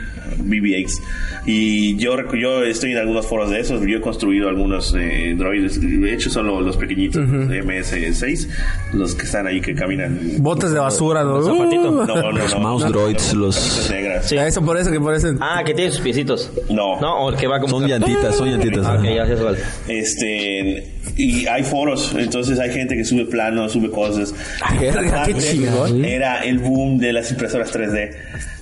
[0.50, 1.00] BB-8s.
[1.46, 5.80] Y yo, yo estoy en algunos foros de esos, yo he construido algunos eh, droides,
[5.80, 8.48] de hecho son lo- los pequeñitos, MS6,
[8.92, 10.18] los que están ahí que caminan.
[10.38, 11.38] Botes de basura, ¿no?
[11.38, 12.04] Uh.
[12.04, 12.60] No, no, Los no.
[12.60, 13.88] mouse droids, los...
[13.90, 14.28] Negras.
[14.28, 14.36] Sí.
[14.36, 15.38] A Eso por eso que parecen.
[15.40, 16.50] Ah, que tiene sus piecitos.
[16.68, 17.00] No.
[17.00, 17.78] No, o el que va como...
[17.80, 18.84] Son llantitas, son llantitas.
[18.86, 19.56] Ah, ok, ya sé cuál.
[19.88, 24.34] Este, y hay foros, entonces hay gente que sube planos, sube cosas.
[24.80, 26.04] verga, qué Aparte, chingón.
[26.04, 28.10] Era el boom de las impresoras 3D.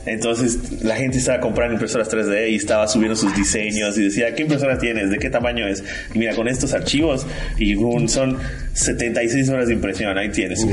[0.06, 4.42] Entonces la gente estaba comprando impresoras 3D y estaba subiendo sus diseños y decía, ¿qué
[4.42, 5.10] impresora tienes?
[5.10, 5.82] ¿De qué tamaño es?
[6.14, 8.36] Y mira, con estos archivos y boom, son
[8.74, 10.64] 76 horas de impresión, ahí tienes.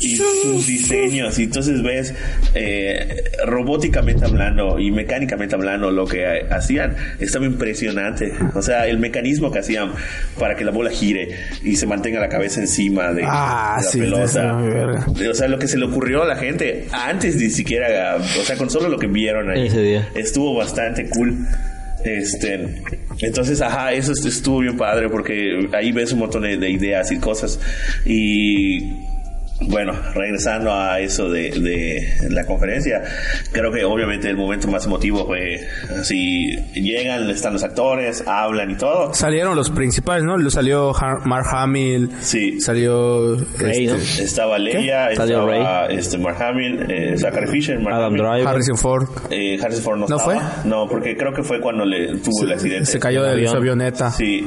[0.00, 2.14] Y sus diseños, y entonces ves
[2.54, 8.32] eh, robóticamente hablando y mecánicamente hablando lo que hacían, estaba impresionante.
[8.54, 9.92] O sea, el mecanismo que hacían
[10.38, 11.28] para que la bola gire
[11.62, 14.58] y se mantenga la cabeza encima de, Ah, de la sí, pelota.
[15.30, 18.56] O sea, lo que se le ocurrió a la gente antes ni siquiera, o sea,
[18.56, 20.08] con solo lo que vieron ahí, Ese día.
[20.14, 21.36] estuvo bastante cool.
[22.04, 22.82] Este,
[23.20, 27.18] entonces, ajá, eso est- estuvo bien padre porque ahí ves un montón de ideas y
[27.18, 27.60] cosas.
[28.04, 28.96] Y
[29.68, 33.02] bueno, regresando a eso de, de la conferencia,
[33.52, 35.60] creo que obviamente el momento más emotivo fue
[35.98, 39.14] así: llegan, están los actores, hablan y todo.
[39.14, 40.38] Salieron los principales, ¿no?
[40.50, 42.10] Salió Har- Mark Hamill.
[42.20, 43.36] Sí, Salió.
[43.58, 43.94] Rey, ¿no?
[43.94, 48.22] este, estaba Leia, estaba este, Mark Hamill, eh, Zachary Fisher, Mark Adam Hamill.
[48.22, 48.46] Driver.
[48.48, 49.08] Harrison Ford.
[49.30, 50.62] Eh, Harrison Ford no, ¿No estaba.
[50.64, 52.86] No, porque creo que fue cuando le tuvo el accidente.
[52.86, 54.10] Se cayó de su avioneta.
[54.10, 54.46] Sí.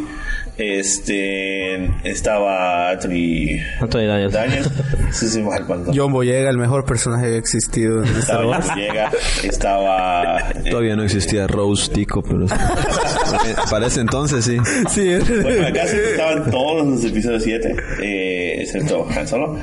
[0.57, 4.33] Este estaba Anthony Anthony Daniels.
[4.33, 4.71] Daniels.
[5.11, 5.63] Sí, sí, mal.
[5.95, 8.65] John Boyega, el mejor personaje que ha existido en Star Estaba Wars.
[8.67, 9.11] John Boyega,
[9.43, 12.45] estaba eh, Todavía no existía Rose Tico, pero
[13.69, 14.57] para ese entonces sí.
[14.89, 19.57] Sí, Bueno, acá sí estaban todos los episodios 7, eh, excepto Han Solo.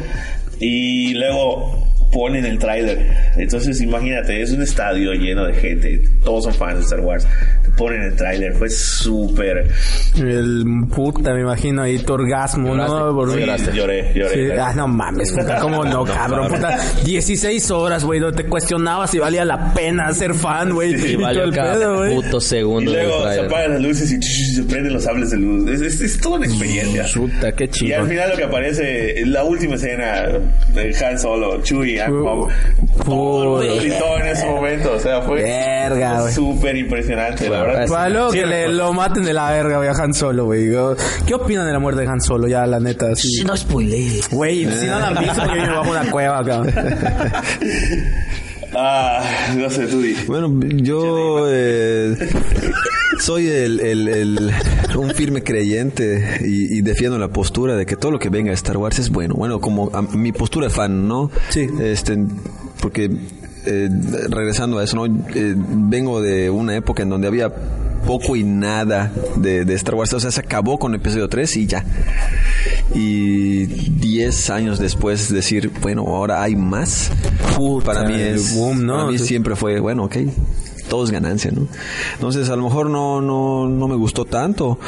[0.58, 3.32] Y luego ponen el tráiler.
[3.36, 6.02] Entonces, imagínate, es un estadio lleno de gente.
[6.24, 7.26] Todos son fans de Star Wars.
[7.76, 8.52] Ponen el tráiler.
[8.54, 9.66] Fue súper...
[10.16, 13.26] el puta, me imagino ahí tu orgasmo, ¿no?
[13.32, 13.40] Sí,
[13.74, 14.34] lloré, lloré.
[14.34, 16.48] Sí, Ah, no mames, puta, ¿cómo no, cabrón?
[16.48, 20.92] Puta, 16 horas, güey, donde te cuestionabas si valía la pena ser fan, güey.
[20.92, 22.14] Y y valió el pedo, güey.
[22.14, 25.38] puto Y segundo del luego se apagan las luces y se prenden los sables de
[25.38, 25.70] luz.
[25.70, 27.06] Es, es, es toda una experiencia.
[27.14, 30.28] Puta, qué Y al final lo que aparece, la última escena
[30.74, 32.50] de Han Solo, Chewie, Pop,
[33.04, 34.92] todo mundo gritó en ese momento.
[34.94, 37.88] O sea, fue Verga, súper impresionante, la verdad.
[37.88, 40.70] Para Sí, que le, lo maten de la verga, güey, a Han Solo, güey.
[41.26, 42.48] ¿Qué opinan de la muerte de Han Solo?
[42.48, 43.44] Ya, la neta, así.
[43.44, 44.28] No spoilees.
[44.30, 46.72] Güey, si no la han visto, yo me bajo una cueva, cabrón.
[48.74, 49.22] Ah,
[49.56, 50.14] no sé, tú di.
[50.26, 52.16] Bueno, yo eh,
[53.20, 54.50] soy el, el- el-
[54.96, 58.54] un firme creyente y, y defiendo la postura de que todo lo que venga de
[58.54, 59.34] Star Wars es bueno.
[59.34, 61.30] Bueno, como a- mi postura de fan, ¿no?
[61.50, 61.66] Sí.
[61.80, 62.16] Este,
[62.80, 63.10] porque
[63.66, 63.88] eh,
[64.28, 65.06] regresando a eso, ¿no?
[65.06, 67.52] Eh, vengo de una época en donde había
[68.06, 70.12] poco y nada de, de Star Wars.
[70.12, 71.84] O sea, se acabó con el episodio 3 y ya.
[72.94, 77.10] Y 10 años después decir, bueno, ahora hay más.
[77.84, 78.54] para mí es...
[78.54, 78.96] boom, ¿no?
[78.96, 80.16] para mí siempre fue, bueno, ok,
[80.88, 81.66] todo es ganancia, ¿no?
[82.14, 84.78] Entonces, a lo mejor no, no, no me gustó tanto,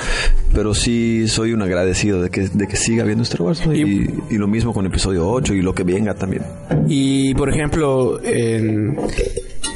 [0.52, 3.74] pero sí soy un agradecido de que, de que siga viendo Star Wars, ¿no?
[3.74, 6.42] y, y lo mismo con episodio 8 y lo que venga también.
[6.88, 8.96] Y por ejemplo, en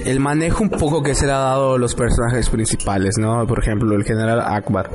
[0.04, 3.46] el manejo un poco que se le ha dado a los personajes principales, ¿no?
[3.46, 4.90] Por ejemplo, el general Akbar.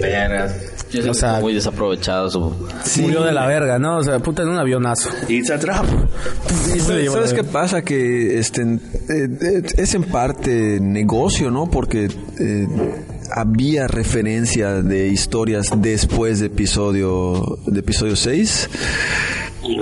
[0.00, 0.79] Vergas.
[1.08, 2.52] O sea- muy desaprovechado su...
[3.00, 3.98] Murió de la verga, ¿no?
[3.98, 5.08] O sea, puta, en un avionazo.
[5.28, 5.86] It's a trap.
[6.74, 7.82] Y se le llevó ¿Sabes qué pasa?
[7.82, 11.70] Que este, eh, eh, es en parte negocio, ¿no?
[11.70, 12.08] Porque
[12.40, 12.66] eh,
[13.34, 18.68] había referencia de historias después de episodio, de episodio 6.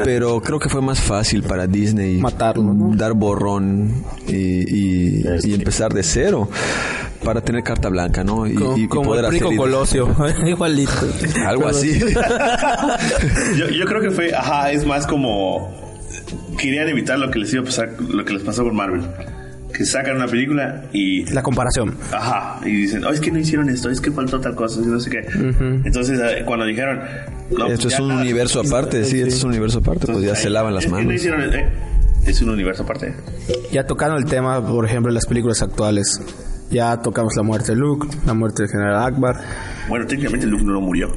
[0.05, 2.95] Pero creo que fue más fácil para Disney Matarlo, ¿no?
[2.97, 6.49] dar borrón y, y- y empezar de cero
[7.25, 8.47] para tener carta blanca, ¿no?
[8.47, 10.09] Y, Como, y- y como poder el hacer Colosio.
[10.47, 10.93] Igualito.
[11.47, 11.99] algo así.
[13.57, 15.77] Yo, yo creo que fue, ajá, es más como
[16.59, 19.03] querían evitar lo que les iba a pasar, lo que les pasó con Marvel.
[19.73, 21.95] Que sacan una película y La comparación.
[22.11, 24.99] Ajá, y dicen, oh, es que no hicieron esto, es que faltó tal cosa, no
[24.99, 25.19] sé qué.
[25.85, 27.01] Entonces, eh, cuando dijeron,
[27.57, 30.23] no, Esto es un nada, universo aparte, sí, esto es un universo aparte, pues ya
[30.23, 31.15] entonces, se lavan es las que no manos.
[31.15, 31.69] hicieron, eh,
[32.27, 33.15] es un universo aparte.
[33.71, 36.21] Ya tocando el tema, por ejemplo, en las películas actuales.
[36.71, 39.37] Ya tocamos la muerte de Luke, la muerte del general Akbar.
[39.89, 41.09] Bueno, técnicamente Luke no murió.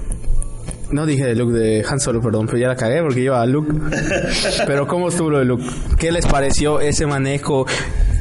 [0.92, 3.46] No dije de Luke de Han Solo, perdón, pero ya la cagué porque iba a
[3.46, 3.74] Luke.
[4.68, 5.64] pero ¿cómo estuvo lo de Luke?
[5.98, 7.66] ¿Qué les pareció ese manejo?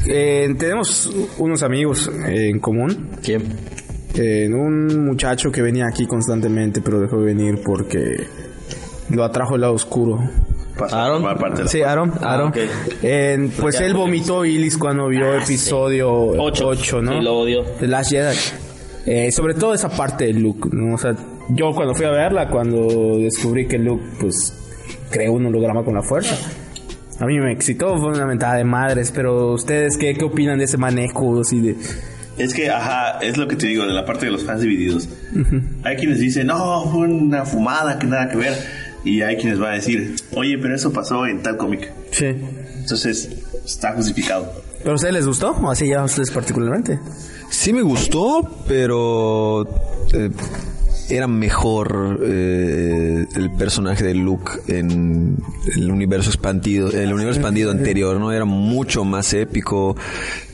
[0.06, 3.10] Eh, tenemos unos amigos eh, en común.
[3.22, 3.42] ¿Quién?
[4.14, 8.26] Eh, un muchacho que venía aquí constantemente, pero dejó de venir porque
[9.10, 10.18] lo atrajo el lado oscuro.
[10.80, 11.22] Pasó a Aaron.
[11.38, 12.12] parte Sí, Aaron.
[12.20, 12.48] Ah, Aaron.
[12.48, 12.56] ok.
[13.02, 16.68] Eh, pues Ya, él vomitó Ilis cuando vio episodio Ocho.
[16.68, 17.12] 8, ¿no?
[17.12, 17.62] Sí, lo odio.
[17.78, 18.36] The Last Jedi.
[19.06, 20.94] Eh, sobre todo esa parte de Luke, ¿no?
[20.94, 21.14] O sea,
[21.50, 24.54] yo cuando fui a verla, cuando descubrí que Luke, pues,
[25.10, 26.36] creó un holograma con la fuerza.
[27.18, 30.64] A mí me excitó, fue una mentada de madres, pero ustedes, ¿qué, qué opinan de
[30.64, 31.76] ese manejo así de...
[32.38, 35.08] Es que, ajá, es lo que te digo, de la parte de los fans divididos.
[35.84, 38.54] Hay quienes dicen, no, fue una fumada que nada que ver.
[39.04, 41.92] Y hay quienes van a decir, oye, pero eso pasó en tal cómic.
[42.10, 42.26] Sí.
[42.26, 43.30] Entonces,
[43.64, 44.52] está justificado.
[44.78, 45.50] ¿Pero a ustedes les gustó?
[45.52, 46.98] ¿O así ya a ustedes particularmente?
[47.50, 49.68] Sí me gustó, pero
[50.12, 50.30] eh,
[51.10, 55.36] era mejor eh, el personaje de Luke en
[55.74, 58.32] el universo expandido, el universo expandido anterior, ¿no?
[58.32, 59.96] Era mucho más épico,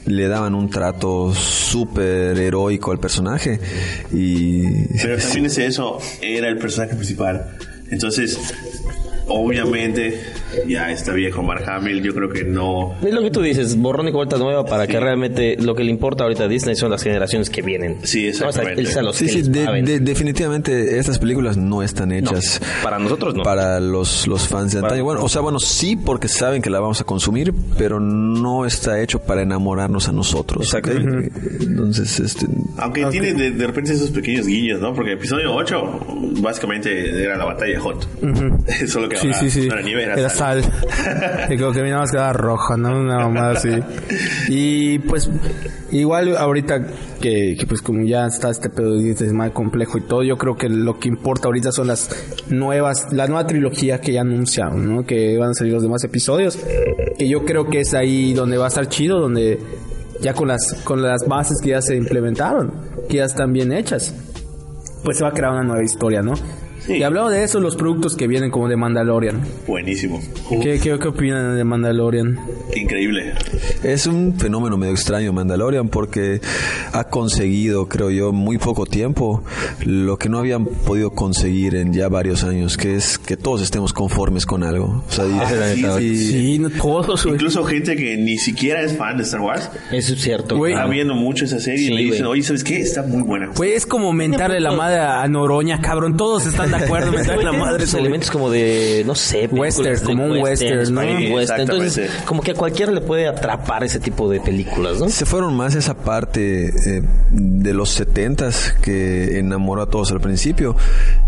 [0.07, 3.61] le daban un trato súper heroico al personaje
[4.13, 7.57] y Pero también es eso, era el personaje principal.
[7.90, 8.38] Entonces,
[9.27, 10.20] obviamente,
[10.66, 12.95] ya está viejo Mark Hamill, yo creo que no...
[13.03, 15.90] Es lo que tú dices, borrón y vuelta nueva para que realmente lo que le
[15.90, 17.99] importa ahorita a Disney son las generaciones que vienen.
[18.03, 19.03] Sí, No, o sea, exactamente.
[19.03, 23.42] los Sí, sí, de- de- definitivamente estas películas no están hechas para nosotros no.
[23.42, 25.05] para los, los fans de antaño.
[25.05, 29.01] Bueno, o sea, bueno, sí porque saben que la vamos a consumir, pero no está
[29.01, 30.73] hecho para enamorarnos a nosotros.
[30.75, 30.88] ¿ok?
[31.61, 32.47] Entonces, este,
[32.79, 34.95] Aunque tiene de, de repente esos pequeños guiños, ¿no?
[34.95, 36.07] Porque episodio 8
[36.40, 38.07] básicamente era la batalla hot.
[38.87, 39.66] Solo que Sí, ahora sí, sí.
[39.69, 40.46] no era nieve, era, Era sal.
[40.55, 42.99] Y como que mi nada más quedaba roja, ¿no?
[42.99, 43.71] Una mamada así.
[44.49, 45.31] Y pues,
[45.91, 46.87] igual ahorita
[47.21, 50.69] que, pues como ya está este pedo de más complejo y todo, yo creo que
[50.69, 52.11] lo que importa ahorita son las
[52.49, 55.05] nuevas, la nueva trilogía que ya anunciaron, ¿no?
[55.05, 56.59] Que van a salir los demás episodios.
[57.19, 59.59] Que yo creo que es ahí donde va a estar chido, donde
[60.21, 62.73] ya con las, con las bases que ya se implementaron,
[63.09, 64.15] que ya están bien hechas
[65.07, 66.35] pues se va a crear una nueva historia, ¿no?
[66.87, 66.94] Sí.
[66.94, 69.40] Y hablando de eso, los productos que vienen como de Mandalorian.
[69.66, 70.20] Buenísimo.
[70.62, 72.38] ¿Qué, qué, qué opinan de Mandalorian?
[72.75, 73.33] Increíble.
[73.83, 76.40] Es un fenómeno medio extraño Mandalorian porque
[76.92, 79.42] ha conseguido, creo yo, muy poco tiempo
[79.85, 83.92] lo que no habían podido conseguir en ya varios años, que es que todos estemos
[83.92, 85.03] conformes con algo.
[85.09, 85.31] O sea, y-
[85.87, 87.27] Ah, sí, y- Sí, no todos.
[87.27, 90.57] Incluso gente que ni siquiera es fan de Star Wars Eso es cierto.
[90.57, 90.72] Güey.
[90.75, 92.81] está viendo mucho esa serie y Sí, me dicen, oye, ¿sabes qué?
[92.81, 93.51] Está muy buena.
[93.57, 96.16] Güey, es como mentarle la madre a Noroña, cabrón.
[96.16, 97.85] Todos están de acuerdo en mentarle la madre.
[97.85, 101.01] elementos como de, no sé, Western, como un western, ¿no?
[101.35, 101.62] western.
[101.62, 105.09] Entonces, como que a cualquiera le puede atrapar ese tipo de películas, ¿no?
[105.09, 110.77] Se fueron más esa parte eh, de los setentas que enamoró a todos al principio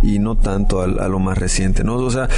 [0.02, 1.96] y no tanto a, lo más reciente, ¿no?
[1.96, 2.28] O sea,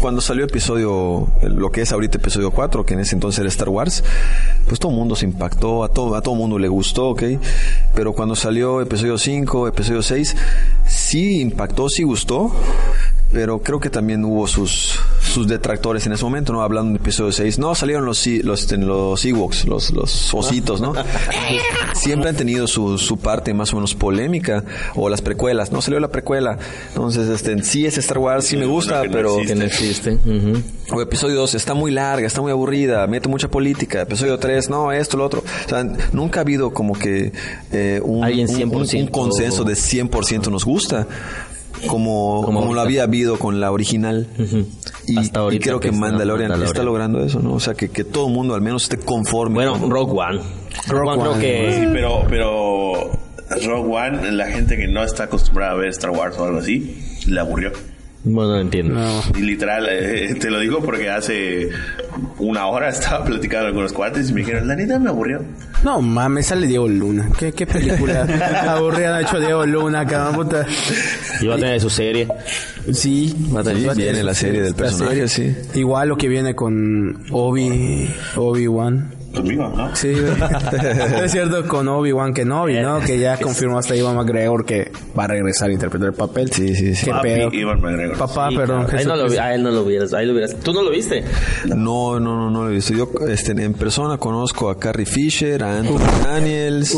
[0.00, 3.68] cuando salió episodio, lo que es ahorita episodio 4, que en ese entonces era Star
[3.68, 4.04] Wars,
[4.66, 7.22] pues todo el mundo se impactó, a todo, a todo mundo le gustó, ¿ok?
[7.94, 10.36] Pero cuando salió episodio 5, episodio 6,
[10.86, 12.31] sí impactó, sí gustó,
[13.32, 16.60] pero creo que también hubo sus sus detractores en ese momento, ¿no?
[16.62, 17.58] Hablando de episodio 6.
[17.58, 20.92] No, salieron los los este, los Ewoks, los, los ositos, ¿no?
[21.94, 24.62] Siempre han tenido su, su parte más o menos polémica
[24.94, 26.58] o las precuelas, no salió la precuela.
[26.88, 29.38] Entonces, este sí es Star Wars, sí me gusta, pero.
[29.46, 30.12] Que no existe.
[30.26, 30.62] Ujú.
[30.94, 34.02] o episodio 2 está muy larga, está muy aburrida, mete mucha política.
[34.02, 35.42] Episodio 3, no, esto, lo otro.
[35.64, 37.32] O sea, nunca ha habido como que
[37.72, 39.10] eh, un, un- un- un 100%.
[39.10, 41.06] consenso de 100% nos gusta.
[41.86, 44.26] Como, Como como, lo había habido con la original.
[45.06, 46.66] y, Hasta y ahorita creo que que Mandalorian, Mandalorian.
[46.66, 47.54] está logrando eso, ¿no?
[47.54, 49.54] O sea, que, que todo el mundo al menos esté conforme.
[49.56, 50.40] Bueno, con- Rogue One.
[50.88, 51.72] Rogue One creo que...
[51.80, 52.92] Sí, pero, pero
[53.66, 56.96] Rogue One, la gente que no está acostumbrada a ver Star Wars o algo así,
[57.26, 57.72] le aburrió.
[58.24, 58.94] Bueno, no entiendo.
[58.94, 59.20] No.
[59.36, 61.70] Y literal, eh, te lo digo porque hace
[62.38, 65.42] una hora estaba platicando con algunos cuates y me dijeron, la neta me aburrió.
[65.82, 67.28] No mames, sale Diego Luna.
[67.36, 68.22] ¿Qué, qué película
[68.76, 70.36] aburrida ha hecho Diego Luna, cabrón?
[70.36, 70.64] Puta.
[71.40, 72.28] Y va a tener su serie.
[72.92, 75.56] Sí, va a tener- Sí, va a tener viene la su- serie del personaje, sí.
[75.74, 79.14] Igual lo que viene con Obi, Obi-Wan.
[79.34, 79.94] Conmigo, ¿no?
[79.96, 80.12] Sí,
[81.24, 83.00] es cierto con Obi-Wan Kenobi, ¿no?
[83.00, 86.50] Que ya confirmó hasta Ivan McGregor que va a regresar a interpretar el papel.
[86.52, 87.06] Sí, sí, sí.
[87.06, 87.48] ¿Qué Papi, pedo?
[87.52, 88.18] Ivan McGregor.
[88.18, 88.84] Papá, Sí, perdón.
[88.84, 88.98] claro.
[88.98, 90.12] Ahí no lo a él no lo vieras.
[90.12, 90.56] Ahí lo vieras.
[90.62, 91.24] ¿Tú no lo viste?
[91.66, 92.92] No, no, no, no lo he visto.
[92.94, 96.94] Yo este, en persona conozco a Carrie Fisher, a Anthony Daniels,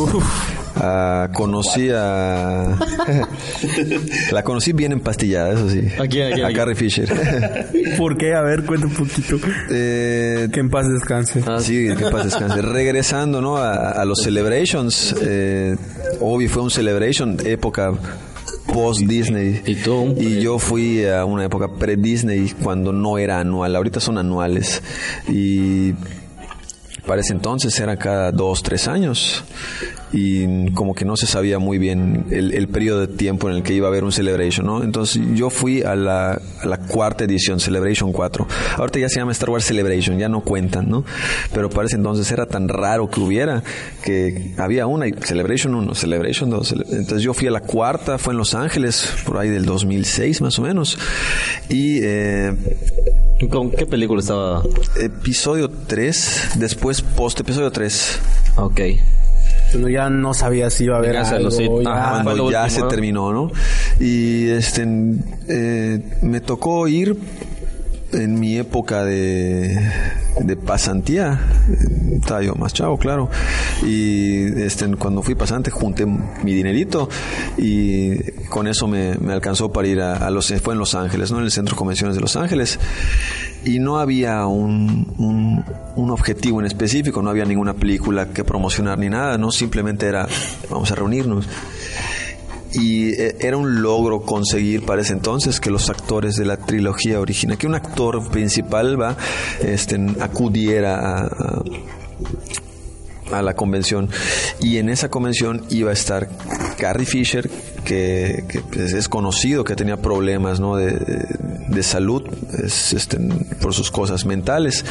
[0.76, 2.76] a- conocí a...
[4.32, 5.80] la conocí bien empastillada, eso sí.
[5.98, 6.52] ¿A quién, a quién, a quién?
[6.56, 7.08] Carrie Fisher.
[7.98, 8.34] ¿Por qué?
[8.34, 9.36] A ver, cuenta un poquito.
[9.70, 11.42] Eh, Que en paz descanse.
[11.60, 12.62] Sí, que paz descanse.
[12.62, 13.56] Regresando, ¿no?
[13.56, 15.14] A, a los celebrations.
[15.22, 15.76] Eh,
[16.20, 17.92] Obi fue un celebration época
[18.72, 19.62] post Disney.
[19.66, 23.76] Y tú, Y yo fui a una época pre Disney cuando no era anual.
[23.76, 24.82] Ahorita son anuales.
[25.28, 25.92] Y
[27.06, 29.44] para ese entonces eran cada dos, tres años.
[30.16, 33.62] Y como que no se sabía muy bien el, el periodo de tiempo en el
[33.64, 34.84] que iba a haber un Celebration, ¿no?
[34.84, 38.46] Entonces yo fui a la, a la cuarta edición, Celebration 4.
[38.76, 41.04] Ahorita ya se llama Star Wars Celebration, ya no cuentan, ¿no?
[41.52, 43.64] Pero para ese entonces era tan raro que hubiera
[44.04, 46.72] que había una, y Celebration 1, Celebration 2.
[46.72, 50.40] cele- Entonces yo fui a la cuarta, fue en Los Ángeles, por ahí del 2006
[50.42, 50.96] más o menos.
[51.68, 52.54] Y eh,
[53.50, 54.62] ¿Con qué película estaba?
[55.00, 58.20] episodio 3, después post episodio 3.
[58.56, 58.80] Ok.
[59.88, 61.50] Ya no sabía si iba a haber algo.
[61.50, 61.68] sé.
[61.82, 62.22] ya- Ajá.
[62.24, 62.88] cuando ya último, se ¿no?
[62.88, 63.50] terminó, ¿no?
[64.00, 64.86] Y este
[65.48, 67.16] eh, me tocó ir
[68.12, 69.76] en mi época de,
[70.40, 71.40] de pasantía.
[72.12, 73.28] Estaba yo más chavo, claro.
[73.84, 77.08] Y este, cuando fui pasante junté mi dinerito
[77.58, 78.16] y
[78.48, 80.52] con eso me, me alcanzó para ir a, a los...
[80.62, 81.38] Fue en Los Ángeles, ¿no?
[81.38, 82.78] En el Centro de Convenciones de Los Ángeles.
[83.64, 85.64] Y no había un,
[85.96, 89.50] un, objetivo en específico, no había ninguna película que promocionar ni nada, ¿no?
[89.50, 90.28] Simplemente era,
[90.70, 91.48] vamos a reunirnos.
[92.74, 97.20] Y eh, era un logro conseguir para ese entonces que los actores de la trilogía
[97.20, 99.16] original, que un actor principal va,
[99.62, 101.62] este, acudiera a, a-
[103.32, 104.10] a la convención.
[104.60, 106.28] Y en esa convención iba a estar
[106.78, 107.48] Carrie Fisher
[107.84, 110.76] que, que, pues, es conocido que tenía problemas ¿no?
[110.76, 112.22] de, de- de salud
[112.62, 113.18] es, este,
[113.60, 114.84] por sus cosas mentales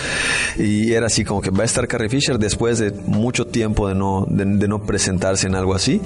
[0.57, 3.95] y era así como que va a estar Carrie Fisher después de mucho tiempo de
[3.95, 6.01] no, de, de no presentarse en algo así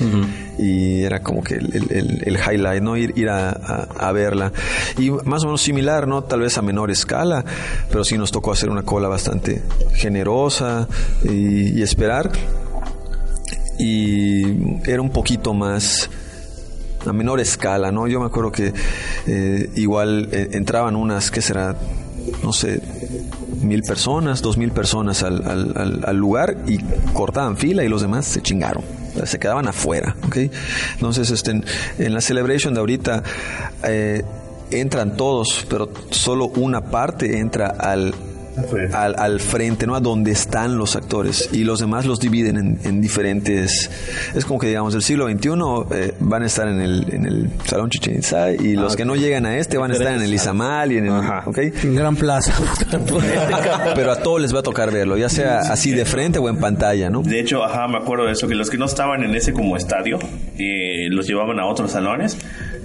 [0.60, 2.98] y era como que el, el- el- el highlight, ¿no?
[2.98, 4.52] Ir, ir a, a- a verla.
[4.98, 6.24] Y más o menos similar, ¿no?
[6.24, 7.44] Tal vez a menor escala,
[7.90, 9.62] pero sí nos tocó hacer una cola bastante
[9.94, 10.88] generosa
[11.24, 12.32] y, y esperar.
[13.80, 14.44] Y
[14.90, 16.10] era un poquito más
[17.08, 18.08] a menor escala, ¿no?
[18.08, 18.74] Yo me acuerdo que
[19.28, 21.76] eh, igual eh, entraban unas, ¿qué será?
[22.44, 22.82] No sé,
[23.62, 26.80] mil personas, dos mil personas al, lugar y
[27.14, 28.84] cortaban fila y los demás se chingaron.
[29.24, 30.38] Se quedaban afuera, ¿ok?
[30.96, 31.66] Entonces, este, en,
[31.98, 33.24] en la celebration de ahorita
[33.84, 34.24] eh,
[34.72, 38.14] entran todos, pero solo una parte entra al,
[38.94, 39.96] al, al frente, ¿no?
[39.96, 41.50] A donde están los actores.
[41.52, 43.90] Y los demás los dividen en, en diferentes.
[44.36, 45.50] Es como que, digamos, del siglo XXI
[45.92, 49.16] eh, van a estar en el, en el Salón Chichen Itza y los que no
[49.16, 51.14] llegan a este van a estar en el Izamal y en el.
[51.14, 51.44] Ajá.
[51.46, 51.58] ¿ok?
[51.84, 52.54] En Gran Plaza.
[53.96, 56.58] Pero a todos les va a tocar verlo, ya sea así de frente o en
[56.58, 57.22] pantalla, ¿no?
[57.22, 59.76] De hecho, ajá, me acuerdo de eso, que los que no estaban en ese como
[59.76, 60.20] estadio,
[60.58, 62.38] eh, los llevaban a otros salones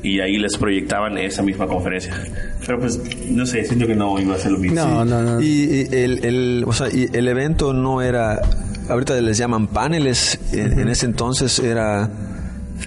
[0.02, 2.12] y ahí les proyectaban esa misma conferencia.
[2.66, 4.80] Pero pues, no sé, siento que no iba a ser lo mismo.
[4.80, 5.40] No, no, no.
[5.40, 8.40] Y, y el, el- o sea, y el evento no era,
[8.88, 12.08] ahorita les llaman paneles, en, en ese entonces era,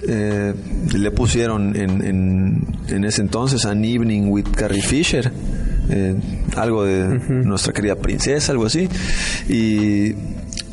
[0.08, 0.54] eh,
[0.94, 5.30] le pusieron en, en, en ese entonces An Evening with Carrie Fisher,
[5.88, 6.14] eh,
[6.56, 8.88] algo de nuestra querida princesa, algo así,
[9.48, 10.14] y,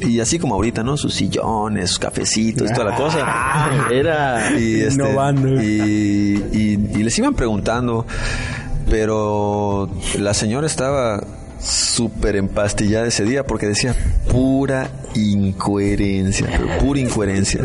[0.02, 0.98] y así como ahorita, ¿no?
[0.98, 3.70] Sus sillones, sus cafecitos, toda la cosa.
[3.92, 4.60] Era.
[4.60, 5.62] y, este, Innovando.
[5.62, 8.06] y, y- y les iban preguntando,
[8.89, 9.89] pero
[10.20, 11.24] la señora estaba
[11.63, 13.95] súper empastillada ese día porque decía
[14.30, 17.62] pura incoherencia, pero pura incoherencia.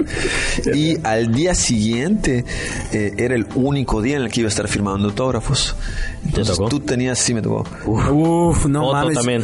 [0.75, 2.45] Y al día siguiente
[2.93, 5.75] eh, era el único día en el que iba a estar firmando autógrafos.
[6.25, 6.69] Entonces tocó?
[6.69, 7.65] tú tenías, sí me tocó.
[7.87, 9.15] Uf, no Otto mames.
[9.15, 9.43] también.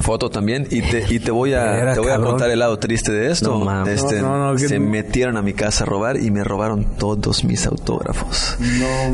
[0.00, 3.12] Foto también y te, y te voy a te voy a contar el lado triste
[3.12, 3.58] de esto.
[3.58, 4.02] No, mames.
[4.02, 6.84] Este, No, no, no, que- se metieron a mi casa a robar y me robaron
[6.98, 8.56] todos mis autógrafos.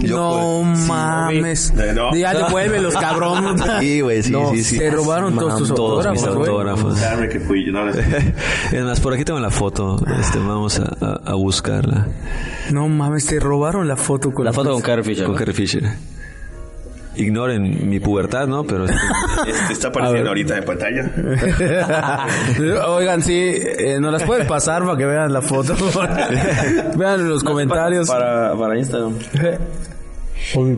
[0.01, 1.72] Yo, no pues, sí, mames.
[1.95, 2.14] No.
[2.14, 3.57] Ya devuélvelos, cabrón.
[3.80, 4.76] Sí, güey, sí, No, sí, sí.
[4.76, 6.51] Se robaron todos tus Todos mis autógrafos, güey.
[6.51, 6.99] autógrafos.
[6.99, 7.97] Sabe que fui yo, no les-
[8.72, 9.97] Es más, por aquí tengo la foto.
[10.20, 12.09] Este, vamos a, a- a buscarla.
[12.72, 15.24] No mames, te robaron la foto con La foto con Carrie Fisher.
[15.24, 15.39] Con ¿no?
[15.39, 15.85] Carrie Fisher.
[17.14, 18.64] Ignoren mi pubertad, ¿no?
[18.64, 18.96] Pero este,
[19.46, 21.10] Este está apareciendo ahorita en pantalla.
[22.88, 25.74] Oigan, sí, eh, nos las puedes pasar para que vean la foto.
[26.96, 28.08] vean en los comentarios.
[28.08, 29.14] Para, para Instagram.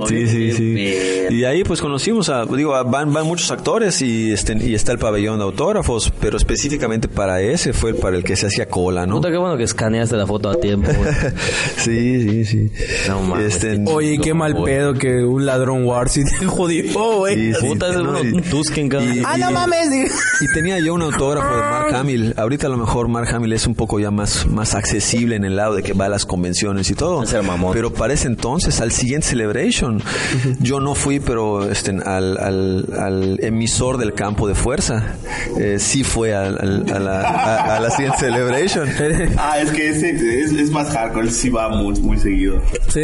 [0.09, 0.97] Sí, sí, sí.
[1.31, 4.99] Y ahí pues conocimos a, digo, van, van muchos actores y este y está el
[4.99, 9.07] pabellón de autógrafos, pero específicamente para ese fue el para el que se hacía cola,
[9.07, 9.17] ¿no?
[9.17, 10.91] Puta, qué bueno que escaneaste la foto a tiempo,
[11.77, 12.73] sí, sí, sí.
[13.09, 13.55] No mames.
[13.55, 14.75] Este, Oye, qué mal güey.
[14.75, 17.35] pedo que un ladrón Warsi te jodió, güey.
[17.35, 19.23] Sí, sí, Puta, es no, un Tusken, cabrón.
[19.25, 19.89] Ah, no mames.
[20.41, 22.35] Y tenía yo un autógrafo de Mark Hamill.
[22.37, 25.57] Ahorita a lo mejor Mark Hamill es un poco ya más, más accesible en el
[25.57, 27.23] lado de que va a las convenciones y todo.
[27.23, 27.73] Es el mamón.
[27.73, 30.03] Pero para ese entonces, al siguiente Celebration,
[30.61, 35.15] yo no fui, pero este, al, al, al emisor del campo de fuerza,
[35.59, 38.89] eh, sí fue al- al- a, la, a- a la siguiente Celebration.
[39.39, 42.61] Ah, es que ese es, es más hardcore, sí va muy, muy seguido.
[42.89, 43.03] ¿Sí?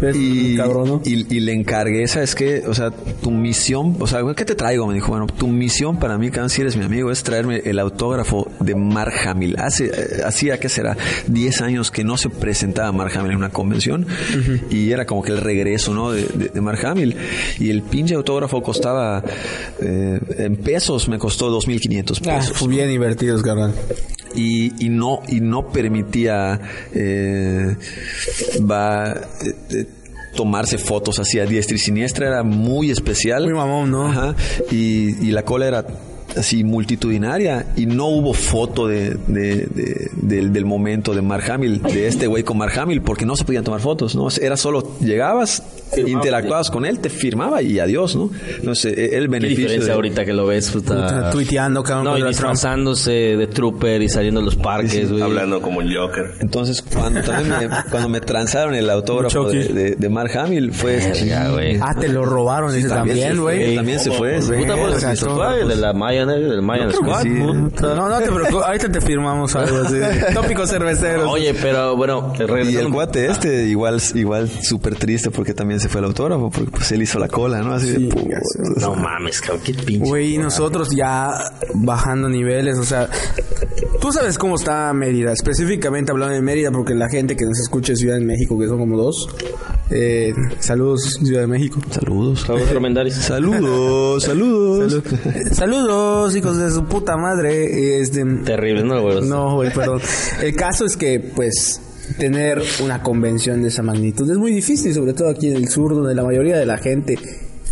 [0.00, 1.02] Es Y, cabrón, ¿no?
[1.04, 2.62] y, y le encargué, ¿sabes qué?
[2.68, 4.86] O sea, tu misión, o sea, ¿qué te traigo?
[4.86, 7.78] Me dijo, bueno, tu misión para mí, cabrón, si eres mi amigo, es traerme el
[7.78, 9.56] autógrafo de Mark Hamill.
[9.58, 10.96] Hace, eh, hacía, ¿qué será?
[11.26, 14.06] 10 años que no se presentaba Mark Hamill en una convención
[14.70, 16.12] y era como que el regreso, ¿no?
[16.12, 17.16] De, de- de Mark Hamill.
[17.58, 19.22] Y el pinche autógrafo costaba,
[19.80, 23.72] eh, en pesos, me costó 2.500 Ah, pesos pues bien divertidos, carnal.
[24.34, 26.60] y, y no y no permitía
[26.94, 27.76] eh,
[28.70, 29.86] va eh, eh,
[30.36, 34.06] tomarse fotos así a diestra y siniestra era muy especial Muy mamón, ¿no?
[34.06, 34.34] Ajá.
[34.70, 35.84] y, y la cola era
[36.36, 41.82] así multitudinaria y no hubo foto de, de- de- del, del momento de Mark Hamill
[41.82, 44.96] de este güey con Mark Hamill porque no se podían tomar fotos no era solo
[45.00, 45.62] llegabas
[45.96, 50.24] interactuabas con él te firmaba y adiós no entonces el Qué beneficio diferencia de- ahorita
[50.24, 50.94] que lo ves, puta.
[50.94, 55.22] Puta, tuiteando, cabrón, No, y disfrazándose de trooper y saliendo a los parques, güey.
[55.22, 56.32] Hablando como el Joker.
[56.40, 60.96] Entonces, cuando también me, cuando me transaron el autógrafo de, de, de Mark Hamill, fue...
[60.96, 61.78] Verga, güey.
[61.80, 63.74] Ah, te lo robaron, dice también, güey.
[63.76, 64.38] También se fue.
[64.40, 65.16] Puta, Verga, pues, todo.
[65.16, 65.92] se fue el de la
[66.26, 67.28] Mayan, del Mayan que Squad, sí.
[67.28, 69.96] No, no te preocupes, ahorita te firmamos algo así.
[70.34, 71.28] Tópicos cerveceros.
[71.28, 76.00] Oye, pero bueno, Y el cuate este, igual, igual súper triste porque también se fue
[76.00, 77.74] el autógrafo, porque pues él hizo la cola, ¿no?
[77.74, 77.98] Así de...
[77.98, 78.40] Sí, puta.
[78.80, 80.08] No mames, cabrón, qué pinche.
[80.08, 81.30] Güey, y nosotros ya
[81.74, 83.08] bajando niveles, o sea,
[84.00, 87.92] tú sabes cómo está Mérida, específicamente hablando de Mérida, porque la gente que nos escucha
[87.92, 89.28] es Ciudad de México, que son como dos.
[89.90, 91.80] Eh, saludos, Ciudad de México.
[91.90, 92.42] Saludos.
[92.46, 93.14] Saludos, Romendaris.
[93.30, 95.02] Saludos, saludos.
[95.52, 98.00] Saludos, hijos de su puta madre.
[98.00, 99.22] Este, Terrible, ¿no, güey?
[99.22, 100.00] no, güey, perdón.
[100.40, 101.80] El caso es que, pues,
[102.18, 105.94] tener una convención de esa magnitud es muy difícil, sobre todo aquí en el sur,
[105.94, 107.18] donde la mayoría de la gente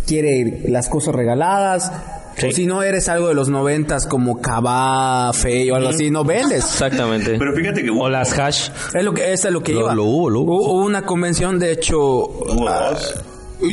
[0.05, 1.91] quiere las cosas regaladas.
[2.47, 6.23] O si no eres algo de los noventas como Cabá, Fe o algo así, no
[6.23, 6.63] vendes.
[6.63, 7.35] Exactamente.
[7.37, 8.69] Pero fíjate que hubo, O las hash.
[8.93, 9.95] Es lo que, esa es lo que Lo- iba.
[9.95, 10.55] lo hubo, lo hubo.
[10.73, 13.23] Hubo una convención, de hecho, hubo ah, dos.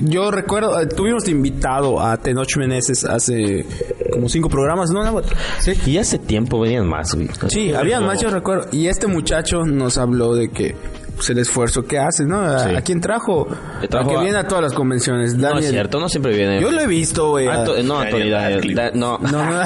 [0.02, 3.64] yo recuerdo, eh, tuvimos invitado a Tenoch Meneses hace
[4.12, 5.22] como cinco programas, ¿no?
[5.60, 5.72] Sí.
[5.86, 7.28] Y hace tiempo venían más, güey.
[7.48, 8.66] Sí, había más, yo recuerdo.
[8.72, 10.74] Y este muchacho nos habló de que
[11.16, 12.40] pues, el esfuerzo que hace, ¿no?
[12.40, 12.74] ¿A, Sí.
[12.76, 13.48] a quién trajo?
[13.90, 15.34] Trajo a que a- viene a todas las convenciones.
[15.34, 15.64] No Daniel.
[15.64, 16.60] es cierto, no siempre viene.
[16.60, 17.48] Yo lo he visto, güey.
[17.48, 18.74] Ah, to- no, Anthony Daniel.
[18.74, 19.18] Da- no.
[19.22, 19.60] No, no.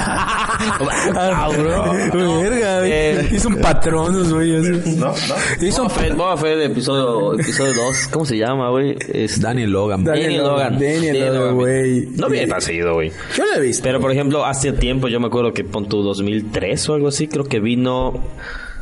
[1.15, 1.93] Ah, bro.
[2.41, 2.91] Verga, güey.
[2.91, 4.51] Eh, Hizo un patronos, güey.
[4.97, 5.07] ¿No?
[5.07, 5.65] ¿No?
[5.67, 8.07] Hizo Boba Fett, episodio, episodio 2.
[8.11, 8.95] ¿Cómo se llama, güey?
[9.11, 10.03] Es Daniel Logan.
[10.03, 10.73] Daniel Daniel Logan.
[10.79, 12.07] Daniel Logan, güey.
[12.15, 13.11] No viene tan seguido, güey.
[13.35, 13.83] Yo lo he visto.
[13.83, 17.27] Pero, por ejemplo, hace tiempo, yo me acuerdo que pon tu 2003 o algo así,
[17.27, 18.13] creo que vino...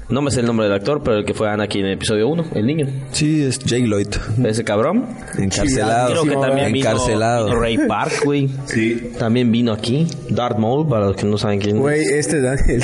[0.10, 2.28] No me sé el nombre del actor, pero el que fue Anakin en el episodio
[2.30, 2.88] 1, el niño.
[3.12, 4.08] Sí, es Jake Lloyd.
[4.44, 5.06] Ese cabrón.
[5.38, 6.10] Encarcelado.
[6.12, 7.46] Creo que también vino, Encarcelado.
[7.46, 8.50] vino Ray Park, güey.
[8.66, 9.12] Sí.
[9.20, 10.08] También vino aquí.
[10.30, 11.82] Darth Maul, para los que no saben quién es.
[11.82, 12.84] Güey, este Daniel.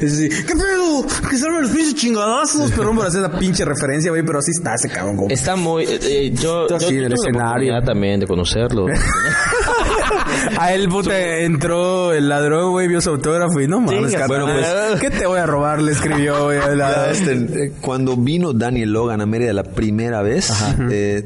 [0.00, 1.04] Es así, ¿qué pedo?
[1.28, 2.70] Que salgan los pinches chingadazos.
[2.72, 5.16] Perdón por hacer la pinche referencia, güey, pero así está ese cabrón.
[5.16, 5.84] como- Está muy...
[5.84, 7.82] eh, eh, yo, Está yo así en el escenario.
[7.82, 8.86] también de conocerlo.
[10.58, 14.28] A él, puta, entró el ladrón, güey, vio su autógrafo y no mames, carnal.
[14.28, 15.00] bueno, pues.
[15.00, 15.80] ¿Qué te voy a robar?
[15.82, 16.58] Le escribió, güey.
[17.10, 20.50] este, eh, cuando vino Daniel Logan a Mérida la primera vez,
[20.90, 21.24] eh,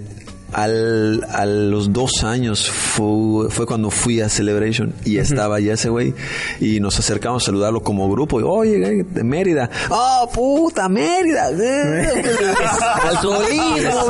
[0.52, 5.88] al, a los dos años fue, fue cuando fui a Celebration y estaba ya ese
[5.88, 6.14] güey
[6.60, 12.22] y nos acercamos a saludarlo como grupo y oye, de Mérida, oh puta Mérida, eh,
[13.10, 14.04] alcoholismo,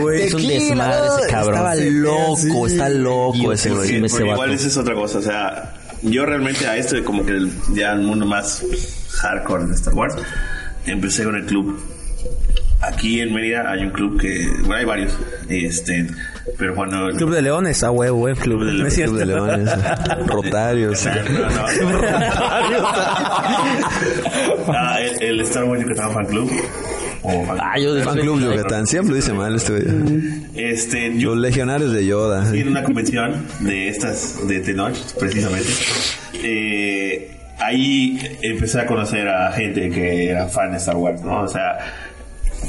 [0.00, 1.30] güey, es un desmadre ese güey".
[1.30, 1.54] cabrón.
[1.54, 3.88] Estaba Sí, loco, está loco ese sí, güey.
[3.88, 7.48] sí, ese igual esa es otra cosa, o sea, yo realmente a esto, como que
[7.72, 8.62] ya el mundo más
[9.20, 10.14] hardcore de Star Wars,
[10.86, 11.78] empecé con el club.
[12.92, 15.18] Aquí en Mérida hay un club que, bueno, hay varios,
[15.48, 16.06] este,
[16.58, 17.08] pero cuando...
[17.16, 18.34] Club de Leones, ah, huevo, güey.
[18.34, 19.10] Club, de ¿No es Leones?
[19.10, 19.70] Club de Leones,
[20.26, 21.06] Rotarios.
[24.68, 26.50] Ah, el, el Star Wars Yucatán Fan Club.
[27.22, 29.82] O fan- Ah, yo Fan Club Yucatán, siempre lo dice mal este.
[30.54, 32.44] Este, yo Los legionarios de Yoda.
[32.44, 35.68] fui en una convención de estas de Tenoch, precisamente.
[36.34, 41.40] Eh, ahí empecé a conocer a gente que era fan de Star Wars, ¿no?
[41.42, 41.78] O sea,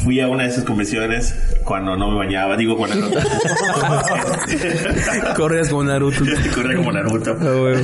[0.04, 1.34] fui a una de esas convenciones
[1.64, 3.10] cuando no me bañaba, digo cuando no.
[5.36, 6.24] Corres como Naruto.
[6.54, 7.36] Corría como Naruto.
[7.40, 7.82] Ah, huevo.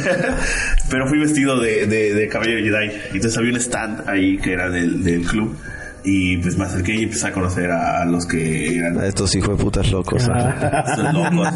[0.90, 2.92] Pero fui vestido de, de, de caballero Jedi.
[3.14, 5.56] Entonces había un stand ahí que era del, del club.
[6.04, 9.36] Y pues me acerqué y empecé a conocer a, a los que eran A estos
[9.36, 10.24] hijos de putas locos.
[10.24, 11.50] Son locos.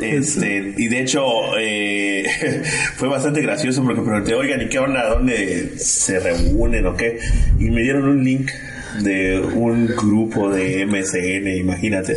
[0.00, 1.24] Este, y de hecho,
[1.58, 2.62] eh,
[2.94, 5.08] fue bastante gracioso porque pregunté, oigan, ¿y qué onda?
[5.08, 7.18] ¿Dónde se reúnen o qué?
[7.58, 8.52] Y me dieron un link
[8.98, 12.16] de un grupo de MSN, imagínate.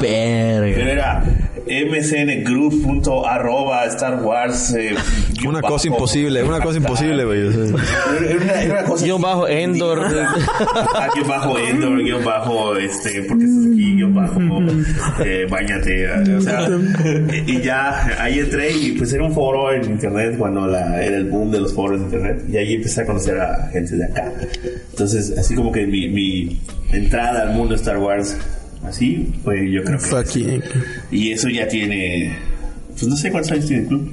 [0.00, 0.92] Pero Verga.
[0.92, 1.22] era
[1.66, 4.74] msngroup.arroba Star Wars.
[4.74, 4.94] eh,
[5.46, 7.48] Una cosa imposible, una cosa imposible, güey.
[7.48, 10.06] Era una, era una cosa Guión bajo Endor.
[10.98, 14.40] Ah, guion bajo Endor, guion bajo, este, porque estás aquí, guion bajo,
[15.24, 16.68] eh, bañate, o sea,
[17.46, 21.28] y ya, ahí entré y pues era un foro en internet cuando la, era el
[21.28, 24.32] boom de los foros de internet, y ahí empecé a conocer a gente de acá.
[24.90, 26.60] Entonces, así como que mi, mi
[26.92, 28.36] entrada al mundo de Star Wars,
[28.86, 30.62] así, fue yo creo que...
[31.10, 32.36] Y eso ya tiene,
[32.90, 34.12] pues no sé cuántos años tiene el club.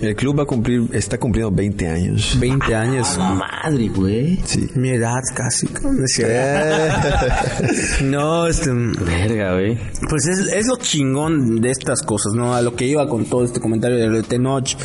[0.00, 2.36] El club va a cumplir, está cumpliendo 20 años.
[2.40, 3.16] 20 años.
[3.18, 4.40] Madre, güey.
[4.44, 4.68] Sí.
[4.74, 5.68] Mi edad casi.
[8.02, 8.70] No, este...
[8.72, 9.78] Verga, güey.
[10.08, 12.52] Pues es, es lo chingón de estas cosas, ¿no?
[12.52, 14.76] A lo que iba con todo este comentario de Tenoch,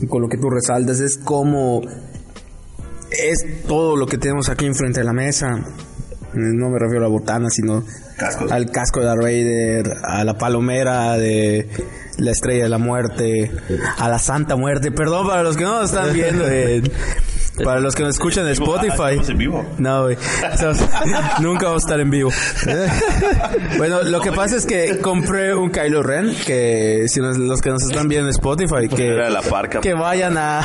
[0.00, 1.82] y con lo que tú resaltas, es como
[3.12, 5.48] es todo lo que tenemos aquí enfrente de la mesa.
[6.34, 7.84] No me refiero a la botana, sino
[8.16, 8.50] Cascos.
[8.50, 11.68] al casco de Darth Vader, a la palomera de
[12.18, 13.50] la estrella de la muerte,
[13.98, 14.90] a la santa muerte.
[14.92, 16.82] Perdón para los que no nos están viendo, eh,
[17.64, 19.30] para los que nos escuchan en Ah, Spotify.
[19.30, 19.64] en vivo.
[19.78, 20.16] No, güey.
[21.40, 22.30] Nunca vamos a estar en vivo.
[23.78, 27.70] bueno, lo que pasa es que compré un Kylo Ren, que si nos- los que
[27.70, 29.80] nos están viendo en Spotify, que, Era la parca.
[29.80, 30.62] que vayan a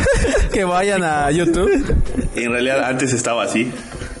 [0.52, 1.94] que vayan a YouTube.
[2.34, 3.72] En realidad antes estaba así.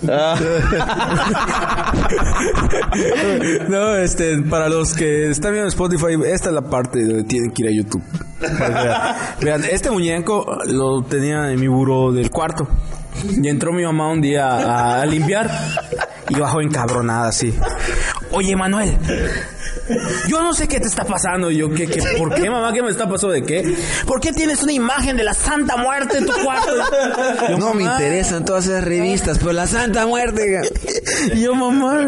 [3.68, 7.50] No, este, para los que están viendo en Spotify, esta es la parte donde tienen
[7.50, 8.02] que ir a YouTube.
[8.40, 12.68] Vean, vean, este muñeco lo tenía en mi buró del cuarto.
[13.42, 15.50] Y entró mi mamá un día a, a limpiar
[16.28, 17.54] y bajó encabronada así.
[18.32, 18.96] Oye, Manuel,
[20.28, 21.50] yo no sé qué te está pasando.
[21.50, 22.72] Y yo, ¿qué, qué, ¿por qué, mamá?
[22.72, 23.76] ¿Qué me está pasando de qué?
[24.06, 26.72] ¿Por qué tienes una imagen de la Santa Muerte en tu cuarto?
[27.50, 30.60] Yo, No me interesan todas esas revistas, pero la Santa Muerte.
[31.34, 32.00] Y yo, mamá.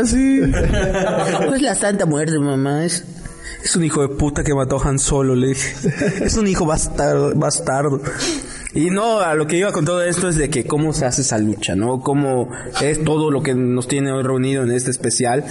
[0.00, 0.40] Así.
[0.40, 2.84] No es la Santa Muerte, mamá.
[2.84, 3.04] Es,
[3.62, 5.74] es un hijo de puta que mató a Han Solo, le dije.
[6.24, 7.32] Es un hijo bastardo.
[7.34, 8.00] bastardo.
[8.74, 11.22] Y no, a lo que iba con todo esto es de que cómo se hace
[11.22, 12.00] esa lucha, ¿no?
[12.00, 12.50] Cómo
[12.82, 15.44] es todo lo que nos tiene hoy reunido en este especial.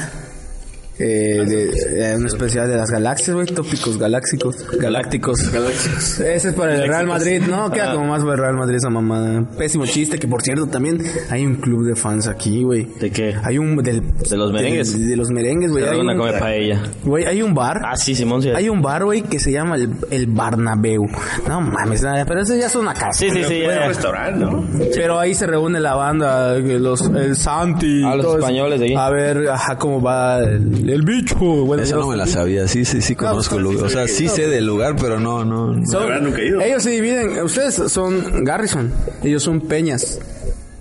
[0.97, 4.65] Eh, de, eh, un especial de las galaxias, güey, tópicos galácticos.
[4.79, 5.51] Galácticos.
[5.51, 6.19] Galácticos.
[6.21, 7.69] Ese es para el Real Madrid, ¿no?
[7.69, 9.43] Queda como más para el Real Madrid esa mamada.
[9.57, 12.85] Pésimo chiste, que por cierto también hay un club de fans aquí, güey.
[12.99, 13.35] ¿De qué?
[13.43, 14.97] Hay un del, ¿De los merengues?
[14.97, 15.83] De, de los merengues, güey.
[15.83, 16.81] Hay, Una un- come paella.
[17.03, 17.81] güey, hay un bar.
[17.83, 18.49] Ah, sí, Simón, sí.
[18.55, 21.05] Hay un bar, güey, que se llama el, el Barnabeu.
[21.47, 23.11] No mames, nada, pero eso ya es una casa.
[23.11, 23.59] Sí, sí, sí.
[23.63, 23.81] Ya.
[23.81, 24.65] un restaurante, ¿no?
[24.95, 28.01] Pero ahí se reúne la banda, que los, el Santi.
[28.05, 28.93] Ah, los todo españoles de ahí.
[28.95, 31.35] A ver, ajá, cómo va el, el bicho.
[31.37, 33.85] Bueno, Eso no me la sabía, sí, sí, sí conozco el lugar.
[33.85, 35.73] O sea, sí sé del lugar, pero no, no.
[35.73, 35.81] no.
[35.91, 36.61] La verdad nunca he ido.
[36.61, 37.41] Ellos se dividen.
[37.43, 38.91] Ustedes son Garrison.
[39.23, 40.19] Ellos son peñas.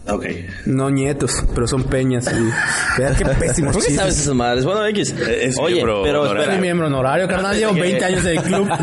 [0.06, 0.26] Ok.
[0.66, 2.26] No nietos, pero son peñas.
[2.30, 3.96] Y, vean qué pésimos ¿Por qué chistes.
[3.96, 4.64] sabes esas madres?
[4.66, 5.14] Bueno, X.
[5.18, 6.34] Eh, es Oye, miembro pero honorario.
[6.34, 6.60] Soy espera.
[6.60, 7.56] miembro honorario, carnal.
[7.56, 8.68] Llevo 20 años en el club.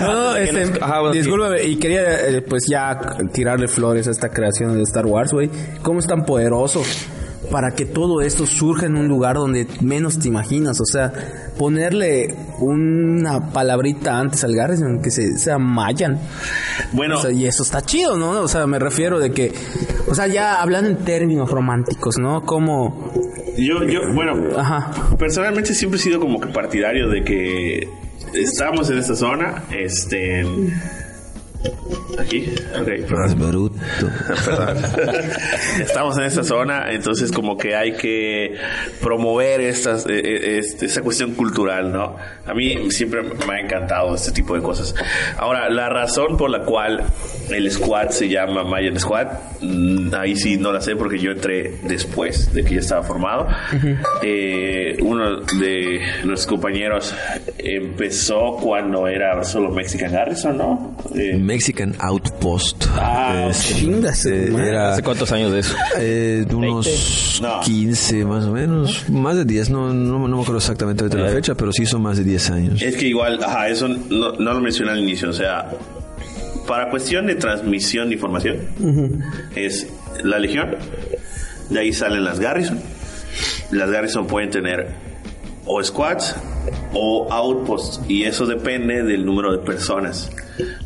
[0.00, 1.62] No, no, este, ajá, bueno, discúlpame.
[1.64, 2.98] Y quería, eh, pues, ya
[3.32, 5.50] tirarle flores a esta creación de Star Wars, güey.
[5.82, 6.82] ¿Cómo es tan poderoso?
[7.50, 10.80] Para que todo esto surja en un lugar donde menos te imaginas.
[10.80, 11.12] O sea,
[11.58, 16.18] ponerle una palabrita antes al Garrison, que se sea Mayan.
[16.92, 18.30] Bueno, O sea, y eso está chido, ¿no?
[18.40, 19.52] O sea, me refiero de que,
[20.08, 22.42] o sea, ya hablando en términos románticos, ¿no?
[22.42, 23.12] Como,
[23.58, 27.88] yo, yo, bueno, ajá, personalmente siempre he sido como que partidario de que
[28.34, 30.44] estamos en esta zona, este,
[32.18, 33.10] Aquí, ok.
[33.10, 33.76] Más bruto.
[34.44, 34.76] Perdón.
[35.80, 38.54] Estamos en esta zona, entonces como que hay que
[39.00, 42.16] promover estas, eh, eh, este- esta cuestión cultural, ¿no?
[42.46, 44.94] A mí siempre me ha encantado este tipo de cosas.
[45.36, 47.04] Ahora, la razón por la cual
[47.50, 49.26] el squad se llama Mayan Squad,
[49.60, 53.48] mm, ahí sí no la sé porque yo entré después de que ya estaba formado.
[54.22, 57.14] Eh, uno de nuestros compañeros
[57.58, 60.96] empezó cuando era solo Mexican Garrison, ¿no?
[61.14, 62.84] Eh, Mexican Outpost.
[62.92, 65.74] Ah, Este, chingas, eh, era ¿Hace cuántos años de eso?
[65.98, 67.60] eh, de unos No.
[67.64, 69.08] 15 más o menos.
[69.08, 72.02] Más de 10, no, no, no me acuerdo exactamente ahorita la fecha, pero sí son
[72.02, 72.82] más de 10 años.
[72.82, 75.70] Es que igual, ajá, eso no, no lo mencioné al inicio, o sea,
[76.66, 78.56] para cuestión de transmisión de información,
[79.56, 79.86] es
[80.22, 80.76] la Legión,
[81.70, 82.78] de ahí salen las Garrison,
[83.70, 84.88] las Garrison pueden tener
[85.64, 86.34] o squads
[86.92, 90.30] o outposts, y eso depende del número de personas.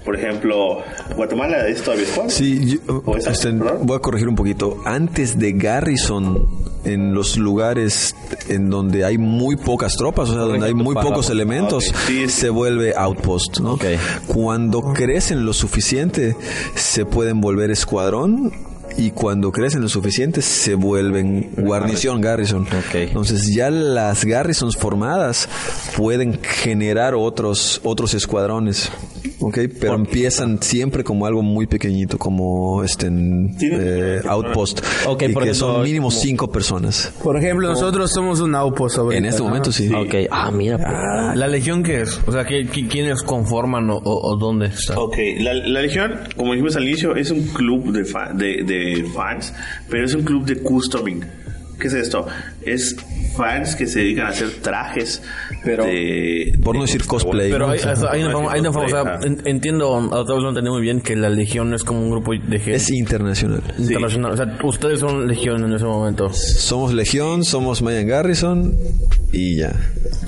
[0.05, 0.79] Por ejemplo,
[1.16, 2.29] Guatemala es todavía squad.
[2.29, 2.81] Sí,
[3.29, 4.79] este, voy a corregir un poquito.
[4.85, 6.47] Antes de Garrison,
[6.85, 8.14] en los lugares
[8.49, 12.23] en donde hay muy pocas tropas, o sea, donde hay muy pocos elementos, Ok, sí,
[12.23, 12.29] sí.
[12.29, 13.79] se vuelve outpost, ¿no?
[14.27, 16.37] Cuando crecen lo suficiente,
[16.75, 18.53] se pueden volver escuadrón.
[18.95, 22.66] Y cuando crecen lo suficiente se vuelven guarnición, garrison.
[22.93, 25.49] Entonces ya las garrisons formadas
[25.97, 28.91] pueden generar otros otros escuadrones,
[29.41, 29.59] ¿ok?
[29.81, 35.43] Pero empiezan siempre como algo muy pequeñito, como este en, eh, outpost, Ok, y por
[35.45, 37.12] que ejemplo, son mínimo como- cinco personas.
[37.23, 39.49] Por ejemplo, nosotros somos un outpost ahorita, En este ¿no?
[39.49, 39.93] momento sí.
[39.93, 40.77] Ok, ah, mira.
[40.79, 40.89] pues.
[40.91, 42.20] Ah, ¿La legión qué es?
[42.27, 44.99] O sea, ¿qué, qué- quiénes conforman o, o- o dónde está?
[44.99, 49.05] Ok, la, la Legión, como dijimos al inicio, es un club de, fa- de, de
[49.14, 49.53] fans,
[49.89, 51.20] pero es un club de customing.
[51.83, 52.24] ¿Qué es esto?
[52.64, 52.97] Es
[53.37, 55.20] fans que se dedican a hacer trajes
[55.64, 56.57] Pero- de...
[56.62, 57.51] Por no de decir cosplay.
[57.51, 57.72] Pero ¿no?
[57.72, 57.80] hay,
[58.12, 61.01] hay una forma, hay una forma, o sea, entiendo, a vez lo entendí muy bien,
[61.01, 63.62] que la legión es como un grupo de gente Es internacional.
[63.78, 64.33] internacional.
[64.33, 66.33] O sea, ustedes son legión en ese momento.
[66.33, 68.76] Somos Legión, somos Mayan Garrison
[69.33, 69.72] y ya.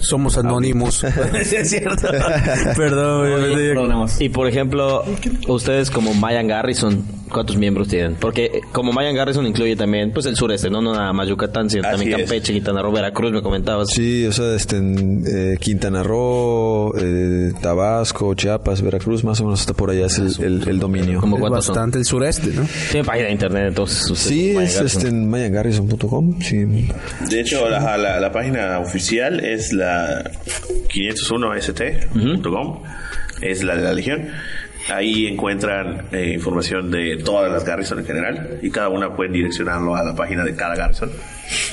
[0.01, 1.05] Somos anónimos.
[1.45, 2.09] Sí, es cierto.
[2.77, 5.05] Perdón, Y por ejemplo,
[5.49, 8.15] ustedes como Mayan Garrison, ¿cuántos miembros tienen?
[8.15, 11.83] Porque como Mayan Garrison incluye también pues el sureste, no, no nada más Yucatán, sino
[11.89, 12.17] Así también es.
[12.27, 13.89] Campeche, Quintana Roo, Veracruz, me comentabas.
[13.91, 19.61] Sí, o sea, este, en eh, Quintana Roo, eh, Tabasco, Chiapas, Veracruz, más o menos
[19.61, 21.21] hasta por allá es el, el- el dominio.
[21.21, 21.75] ¿Como es cuántos son?
[21.75, 22.67] bastante el sureste, ¿no?
[22.91, 24.19] Tiene página de internet, entonces.
[24.19, 26.41] Sí, es este, en mayangarrison.com.
[26.41, 26.89] Sí.
[27.29, 30.31] De hecho, la, la- la página oficial es la
[30.93, 32.83] 501st.com,
[33.43, 34.29] es la de la Legión.
[34.93, 39.95] Ahí encuentran eh, información de todas las Garrison en general y cada una pueden direccionarlo
[39.97, 41.11] a la página de cada Garrison.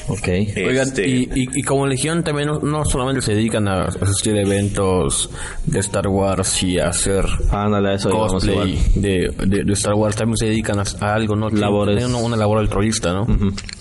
[0.07, 0.27] Ok.
[0.55, 4.35] Oigan, Este, y, y, y como legión también no, no solamente se dedican a asistir
[4.35, 5.29] a eventos
[5.65, 10.37] de Star Wars y a hacer Ándale, eso cosplay de, de, de Star Wars, también
[10.37, 11.49] se dedican a, a algo, ¿no?
[11.49, 11.97] Labores.
[11.97, 13.25] Tienen una, una labor altruista, ¿no?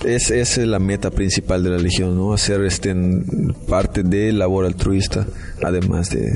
[0.05, 2.33] Es, es la meta principal de la Legión, ¿no?
[2.33, 2.95] Hacer este,
[3.69, 5.27] parte de labor altruista,
[5.63, 6.33] además de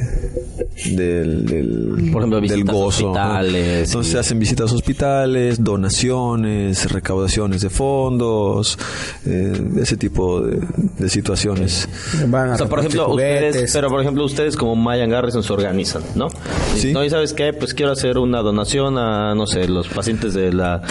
[0.90, 3.12] del, del, Por ejemplo, del gozo.
[3.16, 8.78] Entonces y- se hacen visitas a hospitales, donaciones, recaudaciones de fondos,
[9.26, 10.58] eh, ese tipo de,
[10.98, 11.88] de situaciones.
[12.28, 15.52] Van a O sea, por ejemplo, ustedes, pero por ejemplo, ustedes como Mayan Garrison se
[15.52, 16.28] organizan, ¿no?
[16.76, 16.92] Sí.
[16.92, 20.52] No, y sabes qué, pues quiero hacer una donación a, no sé, los pacientes de
[20.52, 20.82] la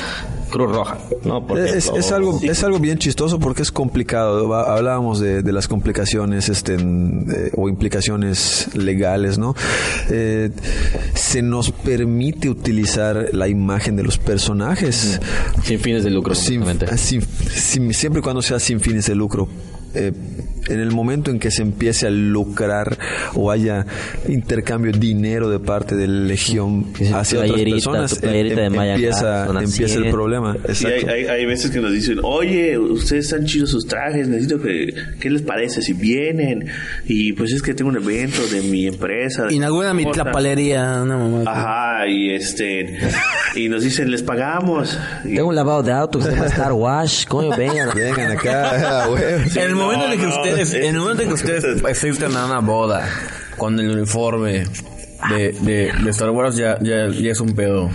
[0.54, 1.46] Cruz Roja, ¿no?
[1.48, 2.00] Por Es, ejemplo.
[2.00, 4.54] es algo es algo bien chistoso porque es complicado.
[4.56, 9.56] Hablábamos de, de las complicaciones este, en, eh, o implicaciones legales, ¿no?
[10.10, 10.52] Eh,
[11.16, 15.20] se nos permite utilizar la imagen de los personajes
[15.64, 16.64] Sin fines de lucro, sin-
[16.98, 19.48] sin- siempre y cuando sea sin fines de lucro.
[19.96, 20.12] Eh,
[20.70, 22.98] en el momento en que se empiece a lucrar
[23.34, 23.86] o haya
[24.30, 28.72] intercambio de dinero de parte de la legión hacia tu otras playerita, personas, playerita em-
[28.72, 30.56] de Maya empieza, Carson, empieza el problema.
[30.74, 34.62] Sí, hay, hay, hay veces que nos dicen, oye, ustedes están chidos sus trajes, necesito
[34.62, 36.66] que, ¿qué les parece si vienen?
[37.06, 39.48] Y pues es que tengo un evento de mi empresa.
[39.52, 40.24] Inaugura mi cosa".
[40.24, 41.44] tlapalería, mamá.
[41.46, 43.00] Ajá, y este,
[43.56, 44.98] y nos dicen, les pagamos.
[45.26, 47.90] Y- Tengo un lavado de auto que se llama Star Wash, coño, vengan.
[47.94, 49.24] Vengan acá, güey.
[49.58, 52.36] el momento en el que no, ustedes, es- en el momento en que ustedes asisten
[52.36, 53.08] a una boda
[53.58, 54.66] con el uniforme
[55.30, 57.90] de, de, de Star Wars ya, ya, ya es un pedo.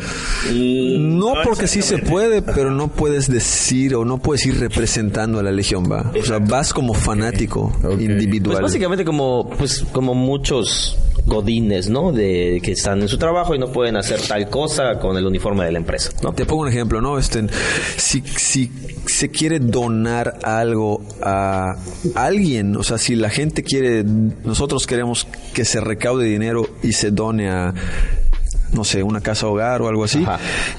[0.51, 5.43] No porque sí se puede, pero no puedes decir o no puedes ir representando a
[5.43, 6.11] la legión, va.
[6.19, 8.63] O sea, vas como fanático Pues individual.
[8.63, 10.97] básicamente como, pues, como muchos
[11.29, 12.13] godines, ¿no?
[12.13, 15.65] De que están en su trabajo y no pueden hacer tal cosa con el uniforme
[15.65, 16.33] de la empresa, ¿no?
[16.33, 17.19] Te pongo un ejemplo, ¿no?
[17.19, 17.47] Este,
[17.97, 18.71] si, si
[19.07, 21.77] se quiere donar algo a
[22.15, 27.11] alguien, o sea, si la gente quiere, nosotros queremos que se recaude dinero y se
[27.11, 27.75] done a
[28.73, 30.39] no sé, una casa hogar o algo así, Ajá.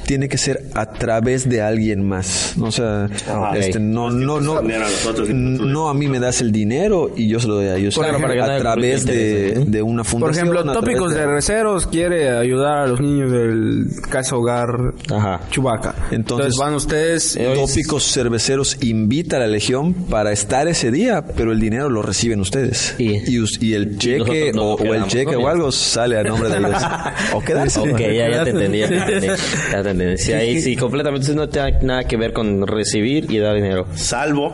[0.09, 2.53] Tiene que ser a través de alguien más.
[2.57, 6.17] No, o sea, Ah, este, no, no, no, nosotros y nosotros- no a mí me
[6.19, 7.93] das el dinero y yo se lo doy a ellos.
[7.93, 9.85] Claro, a través de, ¿no?
[9.85, 10.47] una Por fundación.
[10.47, 15.41] ejemplo, a través Tópicos de Receros quiere ayudar a los niños del Casa Hogar Ajá.
[15.51, 15.93] Chubaca.
[16.09, 17.35] Entonces- van ustedes.
[17.35, 22.01] Eh, Tópicos Cerveceros invita a la Legión para estar ese día, pero el dinero lo
[22.01, 22.95] reciben ustedes.
[22.97, 26.57] Y- us- y el cheque o, o el cheque o algo sale a nombre de
[26.57, 26.81] ellos.
[27.35, 27.79] o quedarse.
[27.89, 29.27] Ok, ya, ya te entendí, ya te entendí.
[29.27, 29.98] Ya te entendí.
[30.17, 33.87] Sí, ahí sí, completamente no tiene nada que ver con recibir y dar dinero.
[33.95, 34.53] Salvo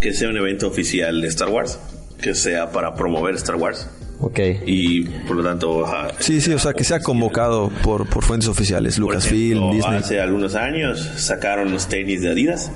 [0.00, 1.78] que sea un evento oficial de Star Wars,
[2.20, 3.88] que sea para promover Star Wars.
[4.20, 4.38] Ok.
[4.66, 8.48] Y por lo tanto, ajá, Sí, sí, o sea, que sea convocado por, por fuentes
[8.48, 9.96] oficiales, Lucasfilm, Disney.
[9.96, 12.70] hace algunos años sacaron los tenis de Adidas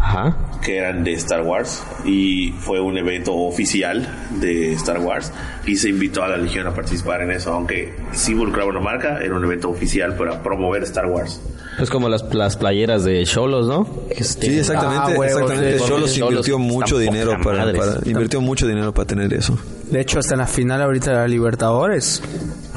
[0.00, 0.36] Ajá.
[0.62, 4.08] que eran de Star Wars y fue un evento oficial
[4.40, 5.32] de Star Wars
[5.66, 9.18] y se invitó a la Legión a participar en eso, aunque sí involucraba una marca,
[9.22, 11.40] era un evento oficial para promover Star Wars.
[11.80, 13.86] Es como las, las playeras de Cholos, ¿no?
[14.08, 15.78] Que Sí, exactamente, Ah, huevos, exactamente.
[15.86, 17.70] Cholos invirtió mucho dinero para-
[18.04, 19.56] invirtió mucho dinero para tener eso.
[19.90, 22.22] De hecho, hasta en la final ahorita de la Libertadores.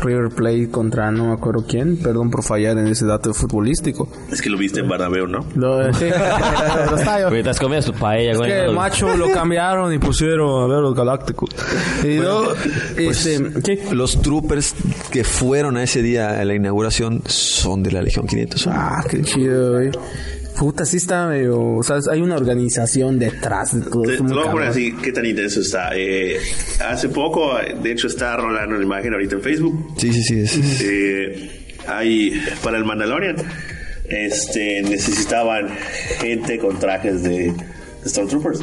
[0.03, 1.97] River Plate contra no me acuerdo quién.
[1.97, 4.09] Perdón por fallar en ese dato futbolístico.
[4.31, 5.45] Es que lo viste en Bernabéu, ¿no?
[5.53, 6.05] Lo, sí,
[6.89, 7.29] lo estaba yo.
[7.29, 8.49] Mientras comías tu paella, Es güey.
[8.49, 11.49] que no- macho lo cambiaron y pusieron a ver los galácticos.
[12.03, 12.53] Y luego,
[12.95, 13.93] Pues, este, ¿qué?
[13.93, 14.73] Los troopers
[15.11, 18.75] que fueron a ese día a la inauguración son de la Legión 501.
[18.75, 19.91] Ah, qué chido, güey.
[20.61, 21.59] Puta, sí está medio...
[21.59, 24.25] O sea, hay una organización detrás de todo Te, esto.
[24.25, 25.89] te lo voy a así, qué tan intenso está.
[25.95, 26.37] Eh,
[26.87, 29.93] hace poco, de hecho, está rolando una imagen ahorita en Facebook.
[29.97, 30.39] Sí, sí, sí.
[30.61, 31.49] es- Eh,
[31.87, 33.37] hay para el Mandalorian,
[34.07, 35.67] este, necesitaban
[36.19, 37.51] gente con trajes de
[38.05, 38.61] Stormtroopers.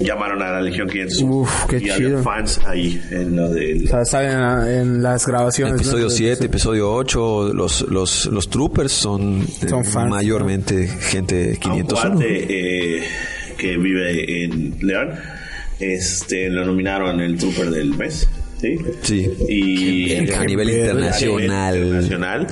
[0.00, 1.94] Llamaron a la Legión 500 Uf, qué y chido.
[1.94, 5.74] había fans ahí en lo del O sea, salen en, en las grabaciones.
[5.76, 6.10] Episodio ¿no?
[6.10, 11.82] 7, episodio 8, los, los, los troopers son, eh, Son fans, mayormente gente a un
[11.82, 12.14] 501.
[12.16, 12.46] cuate
[12.98, 13.02] eh,
[13.58, 15.10] que vive en León.
[15.78, 18.28] Este, lo nominaron el Trooper del mes.
[18.60, 18.78] ¿Sí?
[19.02, 19.30] Sí.
[19.48, 21.76] Y a nivel internacional.
[21.76, 22.46] internacional.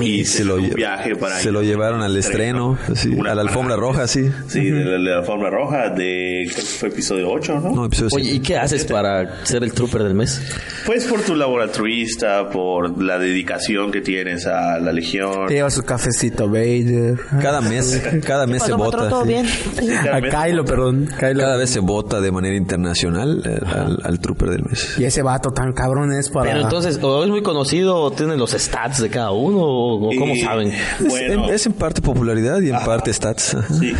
[0.00, 3.42] y se lo, un viaje para se lo llevaron al estreno, sí, Una a la
[3.42, 4.30] alfombra roja, sí.
[4.48, 7.70] Sí, de la, de la alfombra roja de creo que fue episodio 8, ¿no?
[7.74, 8.46] No, episodio Oye, ¿y 7.
[8.46, 10.40] qué haces para ser el trooper del mes?
[10.86, 15.48] Pues por tu labor altruista, por la dedicación que tienes a la legión.
[15.48, 17.18] Te lleva su cafecito Vader.
[17.40, 19.10] Cada mes, cada mes se vota.
[19.24, 19.90] sí.
[19.92, 21.08] A Kylo, perdón.
[21.18, 21.40] Kylo.
[21.40, 24.96] Cada vez se vota de manera internacional eh, al, al trooper del mes.
[24.98, 26.50] Y ese vato tan cabrón es para...
[26.50, 30.10] Pero entonces, o es muy conocido, o tienen los stats de cada uno, o, o
[30.16, 30.68] cómo Y, saben.
[30.72, 33.54] Es, Bueno, en, es en parte popularidad y en parte stats.
[33.54, 33.74] ajá.
[33.74, 33.92] Sí.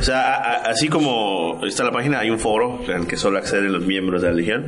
[0.00, 3.38] O sea, a- a- así como está la página, hay un foro al que solo
[3.38, 4.66] acceden los miembros de la Legión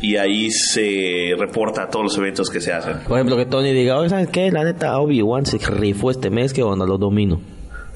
[0.00, 2.98] y ahí se reporta todos los eventos que se hacen.
[3.08, 4.50] Por ejemplo, que Tony diga, oye, ¿sabes qué?
[4.52, 7.40] La neta, Obi-Wan se rifó este mes, que onda, lo domino.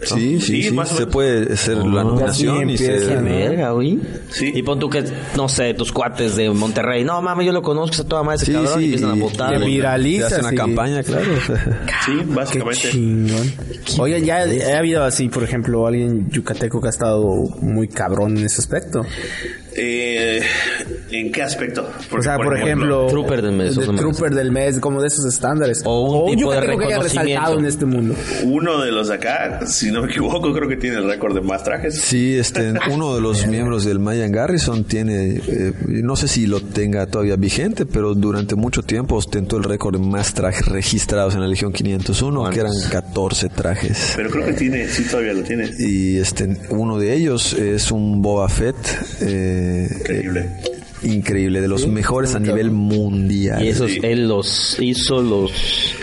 [0.07, 0.71] Sí, sí, Sí, sí.
[0.73, 2.87] más Se puede hacer la nominación y se...
[2.87, 3.99] Qué verga, güey.
[4.31, 4.53] Sí.
[4.55, 5.05] Y pon tú que,
[5.37, 7.05] no sé, tus cuates de Monterrey.
[7.05, 8.73] No, mames, yo lo conozco, se toda madre ese Sí, cabrón.
[8.73, 9.63] y sí, empiezan a y- votar.
[9.63, 10.57] y viraliza, Se hace una sí.
[10.57, 11.25] campaña, claro.
[12.07, 12.91] Sí, Qué básicamente.
[12.91, 13.53] chingón.
[13.99, 14.37] Oigan, ya
[14.75, 17.25] ha habido así, por ejemplo, alguien yucateco que ha estado
[17.61, 19.05] muy cabrón en ese aspecto.
[19.77, 20.41] Eh,
[21.11, 21.89] ¿En qué aspecto?
[22.11, 25.83] o sea, por, ejemplo, Trooper del mes, Trooper del mes, como de esos estándares.
[25.85, 28.15] O un tipo de yucateco que haya resaltado en este mundo.
[28.45, 31.41] uno de los de acá, si no me equivoco, creo que tiene el récord de
[31.41, 32.01] más trajes.
[32.01, 36.61] Sí, este, uno de los miembros del Mayan Garrison tiene, eh, no sé si lo
[36.61, 41.41] tenga todavía vigente, pero durante mucho tiempo ostentó el récord de más trajes registrados en
[41.41, 44.13] la Legión 501, que eran 14 trajes.
[44.17, 45.71] Pero creo que tiene, sí, todavía lo tiene.
[45.79, 48.77] Y este, uno de ellos es un Boba Fett.
[49.21, 49.64] eh,
[50.01, 50.51] Increíble.
[51.03, 53.63] increíble, de los mejores a nivel mundial.
[53.63, 54.01] Y esos, Sí.
[54.03, 55.53] él los hizo, los...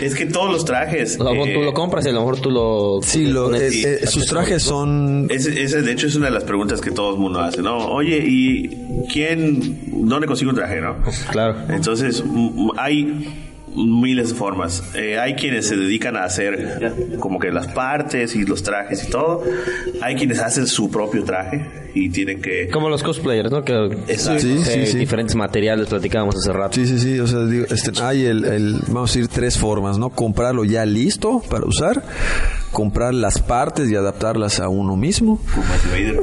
[0.00, 1.18] Es que todos los trajes.
[1.20, 3.00] a lo mejor eh, tú lo compras y a lo mejor tú lo...
[3.02, 6.32] Sí, lo- pones- eh, eh, sus trajes son Ese, ese, de hecho, es una de
[6.32, 7.78] las preguntas que todo el mundo hace, ¿no?
[7.92, 8.70] Oye, ¿y
[9.12, 10.96] quién, dónde consigo un traje, no?
[11.32, 11.56] Claro.
[11.68, 12.22] Entonces,
[12.78, 13.28] hay
[13.74, 14.82] miles de formas.
[14.94, 19.10] Eh, hay quienes se dedican a hacer como que las partes y los trajes y
[19.10, 19.42] todo.
[20.00, 22.68] Hay quienes hacen su propio traje y tienen que...
[22.68, 23.64] Como los cosplayers, ¿no?
[23.64, 23.72] Que
[24.08, 24.40] Exacto.
[24.42, 24.98] Sí, sí, eh, sí.
[24.98, 26.74] diferentes materiales platicábamos hace rato.
[26.74, 27.18] Sí, sí, sí.
[27.20, 30.10] O sea, digo, este, hay el, el- vamos a decir, tres formas, ¿no?
[30.10, 32.02] Comprarlo ya listo para usar,
[32.72, 35.40] comprar las partes y adaptarlas a uno mismo,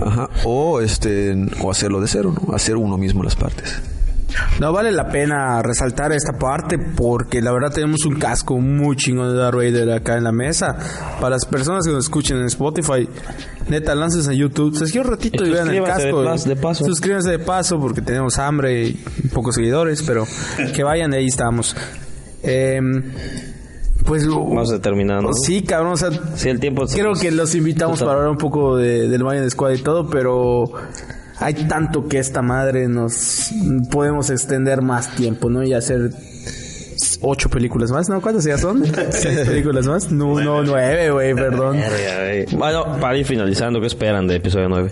[0.01, 2.53] ajá, o este, o hacerlo de cero, ¿no?
[2.55, 3.79] Hacer uno mismo las partes.
[4.59, 9.29] No vale la pena resaltar esta parte porque la verdad tenemos un casco muy chingón
[9.31, 10.77] de Darth Vader acá en la mesa.
[11.19, 13.07] Para las personas que nos escuchen en Spotify,
[13.69, 16.23] neta, lances a YouTube, se un ratito Y y vean el de casco.
[16.23, 16.85] pas- de paso.
[16.85, 18.93] Suscríbanse de paso porque tenemos hambre y
[19.33, 20.25] pocos seguidores, pero
[20.75, 21.75] que vayan, ahí estamos.
[22.43, 23.03] Em,
[24.05, 25.29] Pues Vamos a terminar, ¿no?
[25.33, 26.85] Sí, cabrón, o sea, Sí, el tiempo...
[26.87, 30.63] creo que los invitamos para hablar un poco de, del Mayan Squad y todo, pero
[31.39, 33.51] hay tanto que esta madre nos
[33.91, 35.63] podemos extender más tiempo, ¿no?
[35.63, 36.11] Y hacer
[37.21, 38.21] ocho películas más, ¿no?
[38.21, 38.83] ¿Cuántas ya son?
[39.11, 40.11] ¿Seis películas más?
[40.11, 41.77] No, no, nueve, güey, perdón.
[42.57, 44.89] Bueno, para ir finalizando, ¿qué esperan de episodio 9?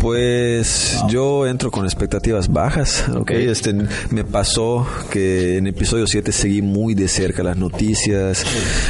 [0.00, 3.30] Pues yo entro con expectativas bajas, ¿ok?
[3.32, 3.74] Este,
[4.10, 8.44] me pasó que en episodio 7 seguí muy de cerca las noticias,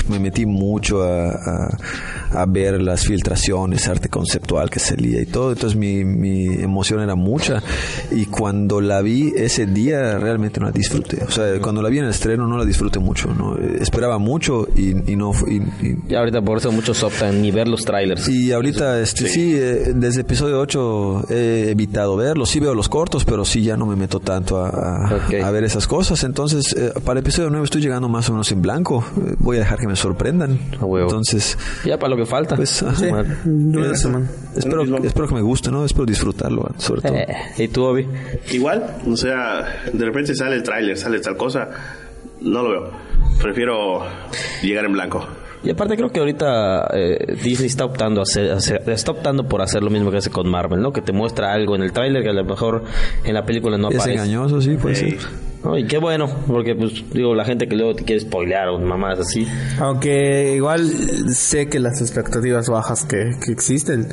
[0.09, 1.79] me metí mucho a, a-
[2.33, 7.17] a ver las filtraciones, arte conceptual que salía y todo, entonces mi, mi emoción era
[7.17, 7.61] mucha.
[8.13, 11.99] Y cuando la vi ese día realmente no la disfruté, o sea, cuando la vi
[11.99, 13.57] en el estreno no la disfruté mucho, ¿no?
[13.59, 15.33] Eh, Esperaba mucho y, y no...
[15.49, 18.29] y- y- Y ahorita por eso muchos optan ni ver los trailers.
[18.29, 22.51] y ahorita, este, sí, eh, desde episodio 8 he evitado verlos.
[22.51, 25.35] Sí veo los cortos, pero sí ya no me meto tanto a, a- Ok.
[25.43, 26.23] a ver esas cosas.
[26.25, 29.05] Entonces, eh, para el episodio 9 estoy llegando más o menos en blanco.
[29.17, 30.59] Eh, voy a dejar que me sorprendan.
[30.81, 31.09] A huevo.
[31.09, 32.57] Entonces, Ya para lo que falta.
[32.57, 32.71] pues.
[32.71, 32.85] Sí,
[33.95, 34.31] semana.
[34.57, 35.85] espero, espero que me guste, ¿no?
[35.85, 37.15] Espero disfrutarlo, sobre todo.
[37.15, 37.27] Eh,
[37.59, 38.07] ¿Y tú, Obi?
[38.53, 41.69] Igual, o sea, de repente sale el tráiler, sale tal cosa,
[42.41, 42.91] no lo veo.
[43.41, 44.01] Prefiero
[44.63, 45.27] llegar en blanco.
[45.63, 49.47] Y aparte creo que ahorita eh, Disney está optando a hacer, a hacer- está optando
[49.47, 50.93] por hacer lo mismo que hace con Marvel, ¿no?
[50.93, 52.85] Que te muestra algo en el tráiler que a lo mejor
[53.25, 54.15] en la película no es aparece.
[54.23, 55.11] engañoso, sí, puede Ey.
[55.13, 55.29] ser.
[55.63, 55.77] ¿no?
[55.77, 59.19] Y qué bueno, porque pues digo, la gente que luego te quiere spoilear o mamás
[59.19, 59.47] así.
[59.79, 60.89] Aunque igual
[61.35, 64.09] sé que las expectativas bajas que, que existen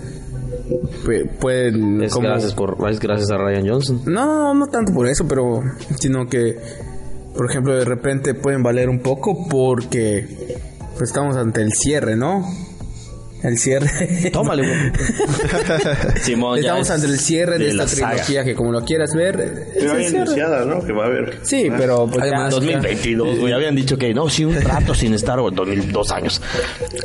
[1.05, 4.01] pu- pueden Es como- gracias por es gracias a Ryan Johnson.
[4.05, 5.61] No, no, no tanto por eso, pero
[5.97, 6.57] sino que,
[7.37, 10.25] por ejemplo, de repente pueden valer un poco porque
[10.97, 12.43] pues, estamos ante el cierre, ¿no?
[13.43, 13.87] El cierre.
[14.31, 14.77] Tómale, güey.
[16.23, 18.09] Simón, ya Estamos es ante el cierre de, de esta saga.
[18.11, 19.39] trilogía que como lo quieras ver,
[19.75, 20.83] es Pero hay ¿no?
[20.85, 21.39] Que va a haber.
[21.43, 23.53] Sí, pero pues, Además, ya- 2022, güey.
[23.53, 26.41] Habían dicho que no, sí, un rato sin Star Wars, 2002 años.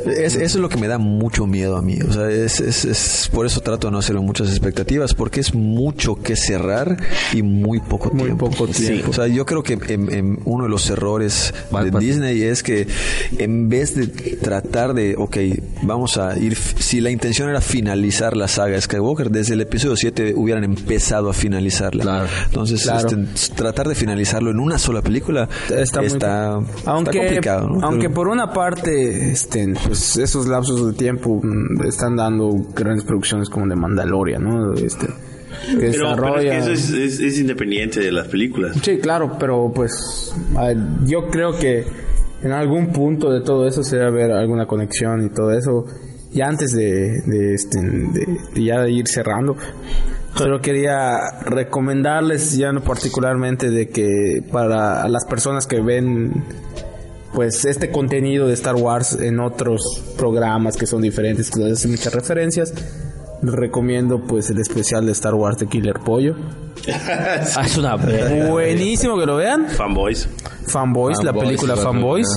[0.05, 1.99] Es, eso es lo que me da mucho miedo a mí.
[2.01, 5.53] O sea, es, es, es- por eso trato de no hacer muchas expectativas, porque es
[5.53, 6.97] mucho que cerrar
[7.33, 8.49] y muy poco Muy tiempo.
[8.49, 9.11] poco tiempo.
[9.11, 11.99] O sea, yo creo que en- en uno de los errores Mal- de.
[11.99, 12.87] Disney es que
[13.37, 14.07] en vez de
[14.37, 15.37] tratar de, ok,
[15.83, 20.33] vamos a ir, si la intención era finalizar la saga Skywalker, desde el episodio 7
[20.35, 22.03] hubieran empezado a finalizarla.
[22.03, 22.25] Claro.
[22.45, 23.07] Entonces, Claro.
[23.07, 27.67] este, tratar de finalizarlo en una sola película Está está, muy- está aunque complicado.
[27.69, 27.79] ¿no?
[27.85, 33.03] aunque Pero- por una parte este pues esos lapsos de tiempo mm, están dando grandes
[33.03, 35.11] producciones como de Mandalorian no este que
[35.77, 38.75] Pero, pero es desarrolla que eso es, es- es independiente de las películas.
[38.81, 41.83] sí claro pero pues ver, yo creo que
[42.43, 45.85] en algún punto de todo eso se debe haber alguna conexión y todo eso
[46.33, 49.55] y antes de, de, este de, de ya ir cerrando
[50.35, 56.43] Solo quería recomendarles ya no particularmente de que para las personas que ven
[57.33, 59.81] pues este contenido de Star Wars en otros
[60.17, 62.73] programas que son diferentes, que les hacen muchas referencias,
[63.43, 66.35] recomiendo pues el especial de Star Wars de Killer Pollo.
[66.85, 67.95] Ah, es una.
[67.95, 69.69] Buenísimo que lo vean.
[69.69, 70.27] Fanboys.
[70.67, 72.27] Fanboys, la Fanboys, película la Fanboys.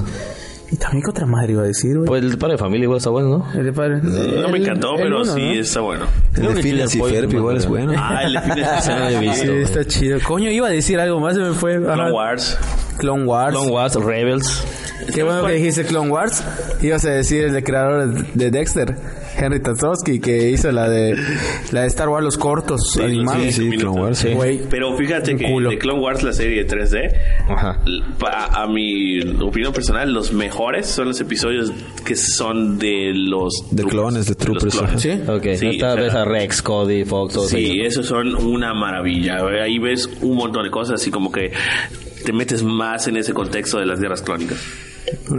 [0.70, 2.06] Y también qué otra madre iba a decir, güey.
[2.08, 3.52] Pues el padre de familia igual está bueno, ¿no?
[3.58, 5.52] El de padre- No me el- encantó, el pero uno, sí ¿no?
[5.60, 6.06] está bueno.
[6.34, 7.92] El de Phineas y Ferb igual es es bueno.
[7.96, 9.44] Ah, el de lo he visto.
[9.46, 10.18] Sí, está chido.
[10.26, 11.76] Coño, iba a decir algo más, se me fue.
[11.76, 11.94] Ajá.
[11.94, 12.58] Clone Wars.
[12.98, 13.50] Clone Wars.
[13.56, 14.64] Clone Wars, Rebels.
[15.14, 16.42] Qué bueno que dijiste Clone Wars.
[16.82, 18.96] Ibas a decir el de creador de Dexter,
[19.38, 21.16] Henry Tatsowski, que hizo la de
[21.72, 23.42] la de Star Wars los cortos animados.
[23.44, 23.80] Sí, sí, minutos.
[23.82, 24.60] Clone Wars, sí.
[24.70, 25.70] Pero fíjate que culo.
[25.70, 27.12] de Clone Wars, la serie de 3D,
[27.48, 27.80] Ajá.
[27.86, 31.72] l- pa- a mi opinión personal, los mejores son los episodios
[32.04, 33.52] que son de los...
[33.70, 35.00] De troopers, clones, de troopers, clones.
[35.02, 35.10] ¿Sí?
[35.28, 37.88] Ok, Sí, esta o sea, vez a Rex, Cody, Fox, todos Sí, ellos.
[37.88, 39.38] esos son una maravilla.
[39.62, 41.52] Ahí ves un montón de cosas así como que
[42.24, 44.58] te metes más en ese contexto de las guerras clónicas.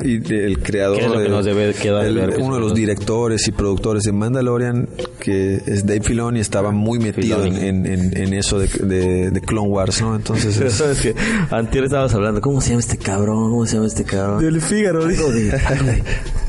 [0.03, 2.35] Y el creador, ¿Qué es lo que de- nos debe quedar el- ver?
[2.39, 4.87] uno de los directores y productores de Mandalorian,
[5.19, 9.41] que es Dave Filoni, estaba muy metido en, en- en- en eso de, de- de
[9.41, 10.15] Clone Wars, ¿no?
[10.15, 11.15] Entonces, es- ¿Sabes qué?
[11.51, 13.49] Antier estabas hablando, ¿cómo se llama este cabrón?
[13.51, 14.43] ¿Cómo se llama este cabrón?
[14.43, 16.03] Del Fígaro, de- de-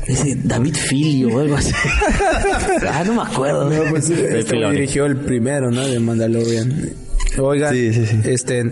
[0.07, 1.71] Ese David Filio o algo así.
[2.89, 3.69] ah, no me acuerdo.
[3.69, 4.75] No, pues este Filoni.
[4.75, 5.85] dirigió el primero, ¿no?
[5.87, 6.89] De Mandalorian.
[7.37, 8.19] Oigan, Sí, sí, sí.
[8.25, 8.71] este,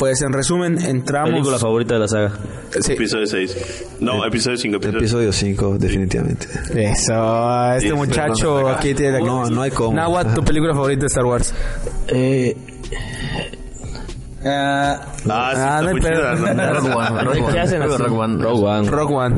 [0.00, 1.30] pues en resumen entramos.
[1.30, 2.32] Película favorita de la saga.
[2.80, 2.92] Sí.
[2.94, 3.84] Episodio 6.
[4.00, 4.76] No, episodio 5.
[4.76, 6.46] Episodio episodio 5, definitivamente.
[6.74, 9.94] Eso, este Sí, muchacho aquí tiene la No, no hay cómo.
[9.94, 11.52] Nahuatl, tu película favorita de Star Wars.
[12.08, 12.56] Eh,
[14.42, 14.98] Ah,
[15.28, 15.92] Ah, sí, Ah, no.
[15.92, 17.20] Rogue One,
[18.16, 18.42] One.
[18.42, 18.90] Rogue One.
[18.90, 19.36] Rogue One.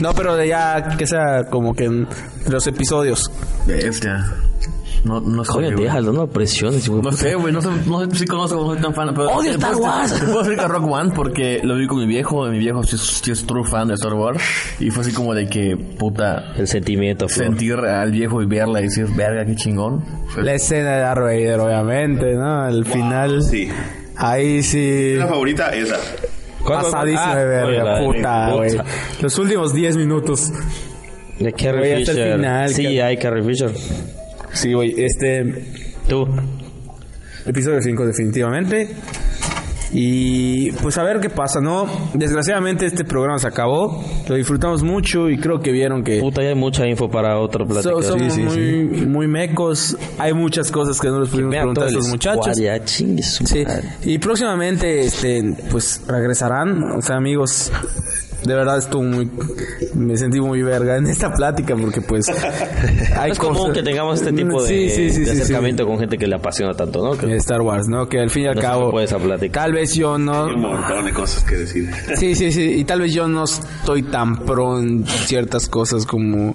[0.00, 2.08] No, pero de ya que sea como que en
[2.48, 3.30] los episodios.
[3.66, 4.24] Bestia.
[5.06, 5.52] No, no sé.
[5.52, 5.84] Coño, güey.
[5.84, 7.00] déjalo, no presiones, güey.
[7.02, 9.14] No sé, güey, no sé, no sé si conozco, no soy tan fan.
[9.14, 10.12] Pero ¡Odio te Star Wars!
[10.18, 12.44] Te puedo decir que Rock One porque lo vi con mi viejo.
[12.46, 14.42] Mi viejo sí es, sí es true fan de Star Wars.
[14.80, 17.46] Y fue así como de que, puta, El sentimiento, flor.
[17.46, 20.04] sentir al viejo y verla y decir, verga, qué chingón.
[20.42, 22.62] La escena de Darth Vader, obviamente, ¿no?
[22.62, 23.42] Al final.
[23.42, 23.68] Sí.
[24.16, 25.14] Ahí sí.
[25.18, 25.96] La favorita, esa.
[26.66, 28.70] Pasadísima Ah, de verga, oye, puta, güey.
[29.20, 30.50] Los últimos 10 minutos.
[31.38, 32.36] De Carrie Güey, hasta el Fisher.
[32.36, 33.70] final, sí, hay Carrie Fisher.
[34.56, 35.64] Sí, güey, este.
[36.08, 36.26] Tú.
[37.46, 38.88] Episodio 5 definitivamente.
[39.92, 41.86] Y pues a ver qué pasa, ¿no?
[42.12, 44.04] Desgraciadamente este programa se acabó.
[44.28, 47.64] Lo disfrutamos mucho y creo que vieron que Puta, ya hay mucha info para otra
[47.64, 47.90] plática.
[47.94, 49.96] so- somos sí, muy, muy mecos.
[50.18, 52.44] Hay muchas cosas que no les pudimos preguntar a estos muchachos.
[52.56, 53.84] squad, Ya, chingue su Sí, madre.
[54.04, 56.82] y próximamente, este, pues regresarán.
[56.90, 57.70] O sea, amigos,
[58.46, 59.30] de verdad estuvo muy,
[59.94, 62.26] me sentí muy verga en esta plática porque pues
[63.18, 65.42] hay es común cosas- que tengamos este tipo de, Sí, sí, sí, de sí, sí.
[65.42, 67.16] acercamiento con gente que le apasiona tanto, ¿no?
[67.18, 68.08] Que Star Wars, ¿no?
[68.08, 68.92] Que al fin y al no cabo,
[69.52, 71.90] tal vez yo no, Un montón de cosas que decir.
[72.16, 72.74] Sí, sí, sí.
[72.78, 76.54] Y tal vez yo no estoy tan pro en ciertas cosas como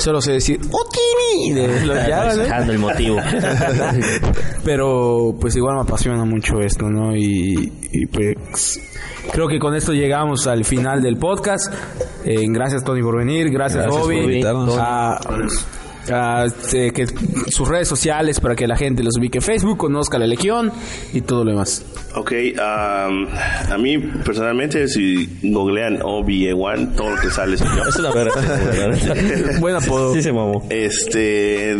[0.00, 1.52] solo sé decir ¡Otini!
[1.54, 1.96] de los
[2.36, 2.42] ¿no?
[2.42, 3.16] Dejando el motivo.
[4.64, 7.16] Pero pues igual me apasiona mucho esto, ¿no?
[7.16, 8.80] Y, y, pues
[9.32, 11.72] creo que con esto llegamos al final del podcast.
[12.24, 14.24] Eh, gracias Tony por venir, gracias, Gracias por Bobby.
[14.24, 14.76] invitarnos.
[14.78, 15.20] A-
[16.10, 17.06] a, este, que
[17.50, 20.72] sus redes sociales para que la gente los ubique Facebook, conozca la Legión
[21.12, 21.84] y todo lo demás.
[22.14, 23.26] Ok, um,
[23.72, 27.82] a mí personalmente, si googlean Obi-Wan, todo lo que sale soy yo.
[27.88, 28.34] es una verga.
[29.60, 30.14] Buen apodo.
[30.14, 30.66] Sí se mamó.
[30.70, 31.76] Este,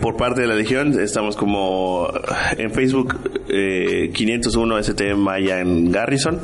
[0.00, 2.10] por parte de la Legión, estamos como
[2.56, 3.16] en Facebook
[3.48, 6.40] eh, 501 ST Mayan Garrison.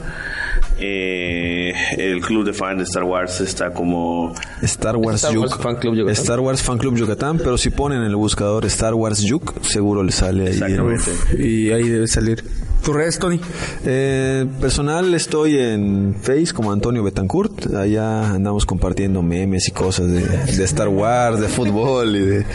[0.78, 5.62] Eh, el club de fans de Star Wars está como Star Wars, Star Wars Yuk.
[5.62, 6.22] Fan Club Yucatán.
[6.22, 10.02] Star Wars Fan Club Yucatán, pero si ponen en el buscador Star Wars Yuk, seguro
[10.02, 10.52] le sale ahí.
[10.52, 11.10] exactamente.
[11.38, 12.44] Y ahí debe salir.
[12.87, 13.41] ¿Tu redes, Tony?
[13.84, 17.74] Eh, personal estoy en Face como Antonio Betancourt.
[17.74, 22.47] Allá andamos compartiendo memes y cosas de, de Star Wars, de fútbol y de,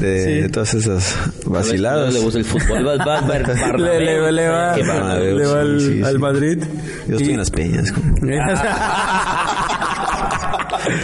[0.00, 1.14] de, de todas esas
[1.46, 2.12] vaciladas.
[2.12, 2.84] le gusta el fútbol.
[2.84, 3.38] Va, va, va,
[3.78, 6.18] Le, le, le va, le va al, sí, sí, al sí.
[6.18, 6.58] Madrid.
[7.06, 7.92] Yo estoy Y- en las peñas.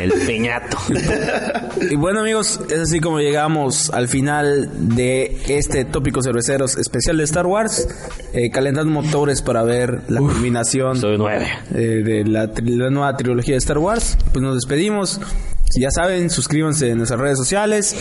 [0.01, 0.77] El peñato.
[1.91, 7.25] Y bueno amigos, es así como llegamos al final de este tópico cerveceros especial de
[7.25, 7.87] Star Wars,
[8.33, 11.47] eh, calentando motores para ver la culminación Soy nueve.
[11.75, 14.17] eh, de la, la nueva trilogía de Star Wars.
[14.33, 15.21] Pues nos despedimos.
[15.77, 17.97] Ya saben, suscríbanse en nuestras redes sociales.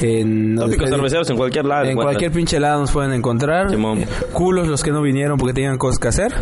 [0.00, 1.84] En, Tópicos cerveceros en cualquier lado.
[1.84, 3.70] En cualquier pinche lado nos pueden encontrar.
[3.70, 4.04] Simón.
[4.32, 6.32] Culos los que no vinieron porque tenían cosas que hacer.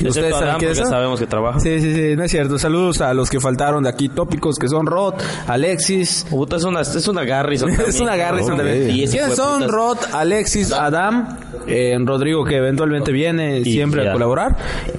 [0.00, 0.86] Excepto saben eso?
[0.86, 1.60] sabemos que trabaja.
[1.60, 2.58] Sí, sí, sí, no es cierto.
[2.58, 5.14] Saludos a los que faltaron de aquí tópicos que son Rod,
[5.46, 6.26] Alexis.
[6.30, 7.70] Puta, es una, es una Garrison.
[7.86, 8.90] es una Garrison también.
[8.90, 9.68] Ese ¿Quiénes son?
[9.68, 14.10] Rod, Alexis, Adam, eh, Rodrigo que eventualmente viene Y siempre ya.
[14.10, 14.56] a colaborar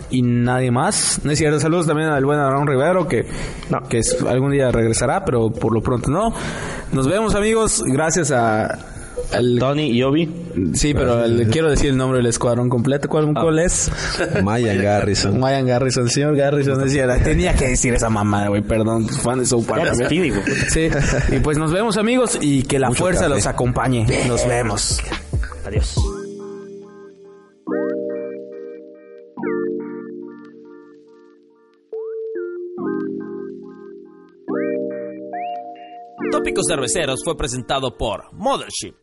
[0.10, 1.22] y nadie más.
[1.24, 1.60] No es cierto.
[1.60, 3.26] Saludos también al buen Aarón Rivero que,
[3.90, 6.34] que es- algún día regresará, pero por lo pronto no.
[6.92, 7.84] Nos vemos amigos.
[7.86, 8.66] Gracias a...
[9.32, 10.30] al- Tony y Obi.
[10.74, 13.08] sí, pero le quiero decir el nombre del escuadrón completo.
[13.10, 13.42] ¿Cuál, Ah.
[13.42, 13.90] cuál es?
[14.44, 15.42] Mayan Garrison.
[15.42, 19.66] Ryan Garrison, señor Garrison, decía, tenía que decir esa mamada, güey, perdón, fan de South
[19.66, 19.94] Park.
[20.70, 20.90] Sí,
[21.32, 23.36] y pues nos vemos amigos y que la fuerza café.
[23.36, 24.06] los acompañe.
[24.28, 25.00] Nos vemos.
[25.66, 25.96] Adiós.
[36.44, 38.96] Tópicos Cerveceros fue presentado por Mothership,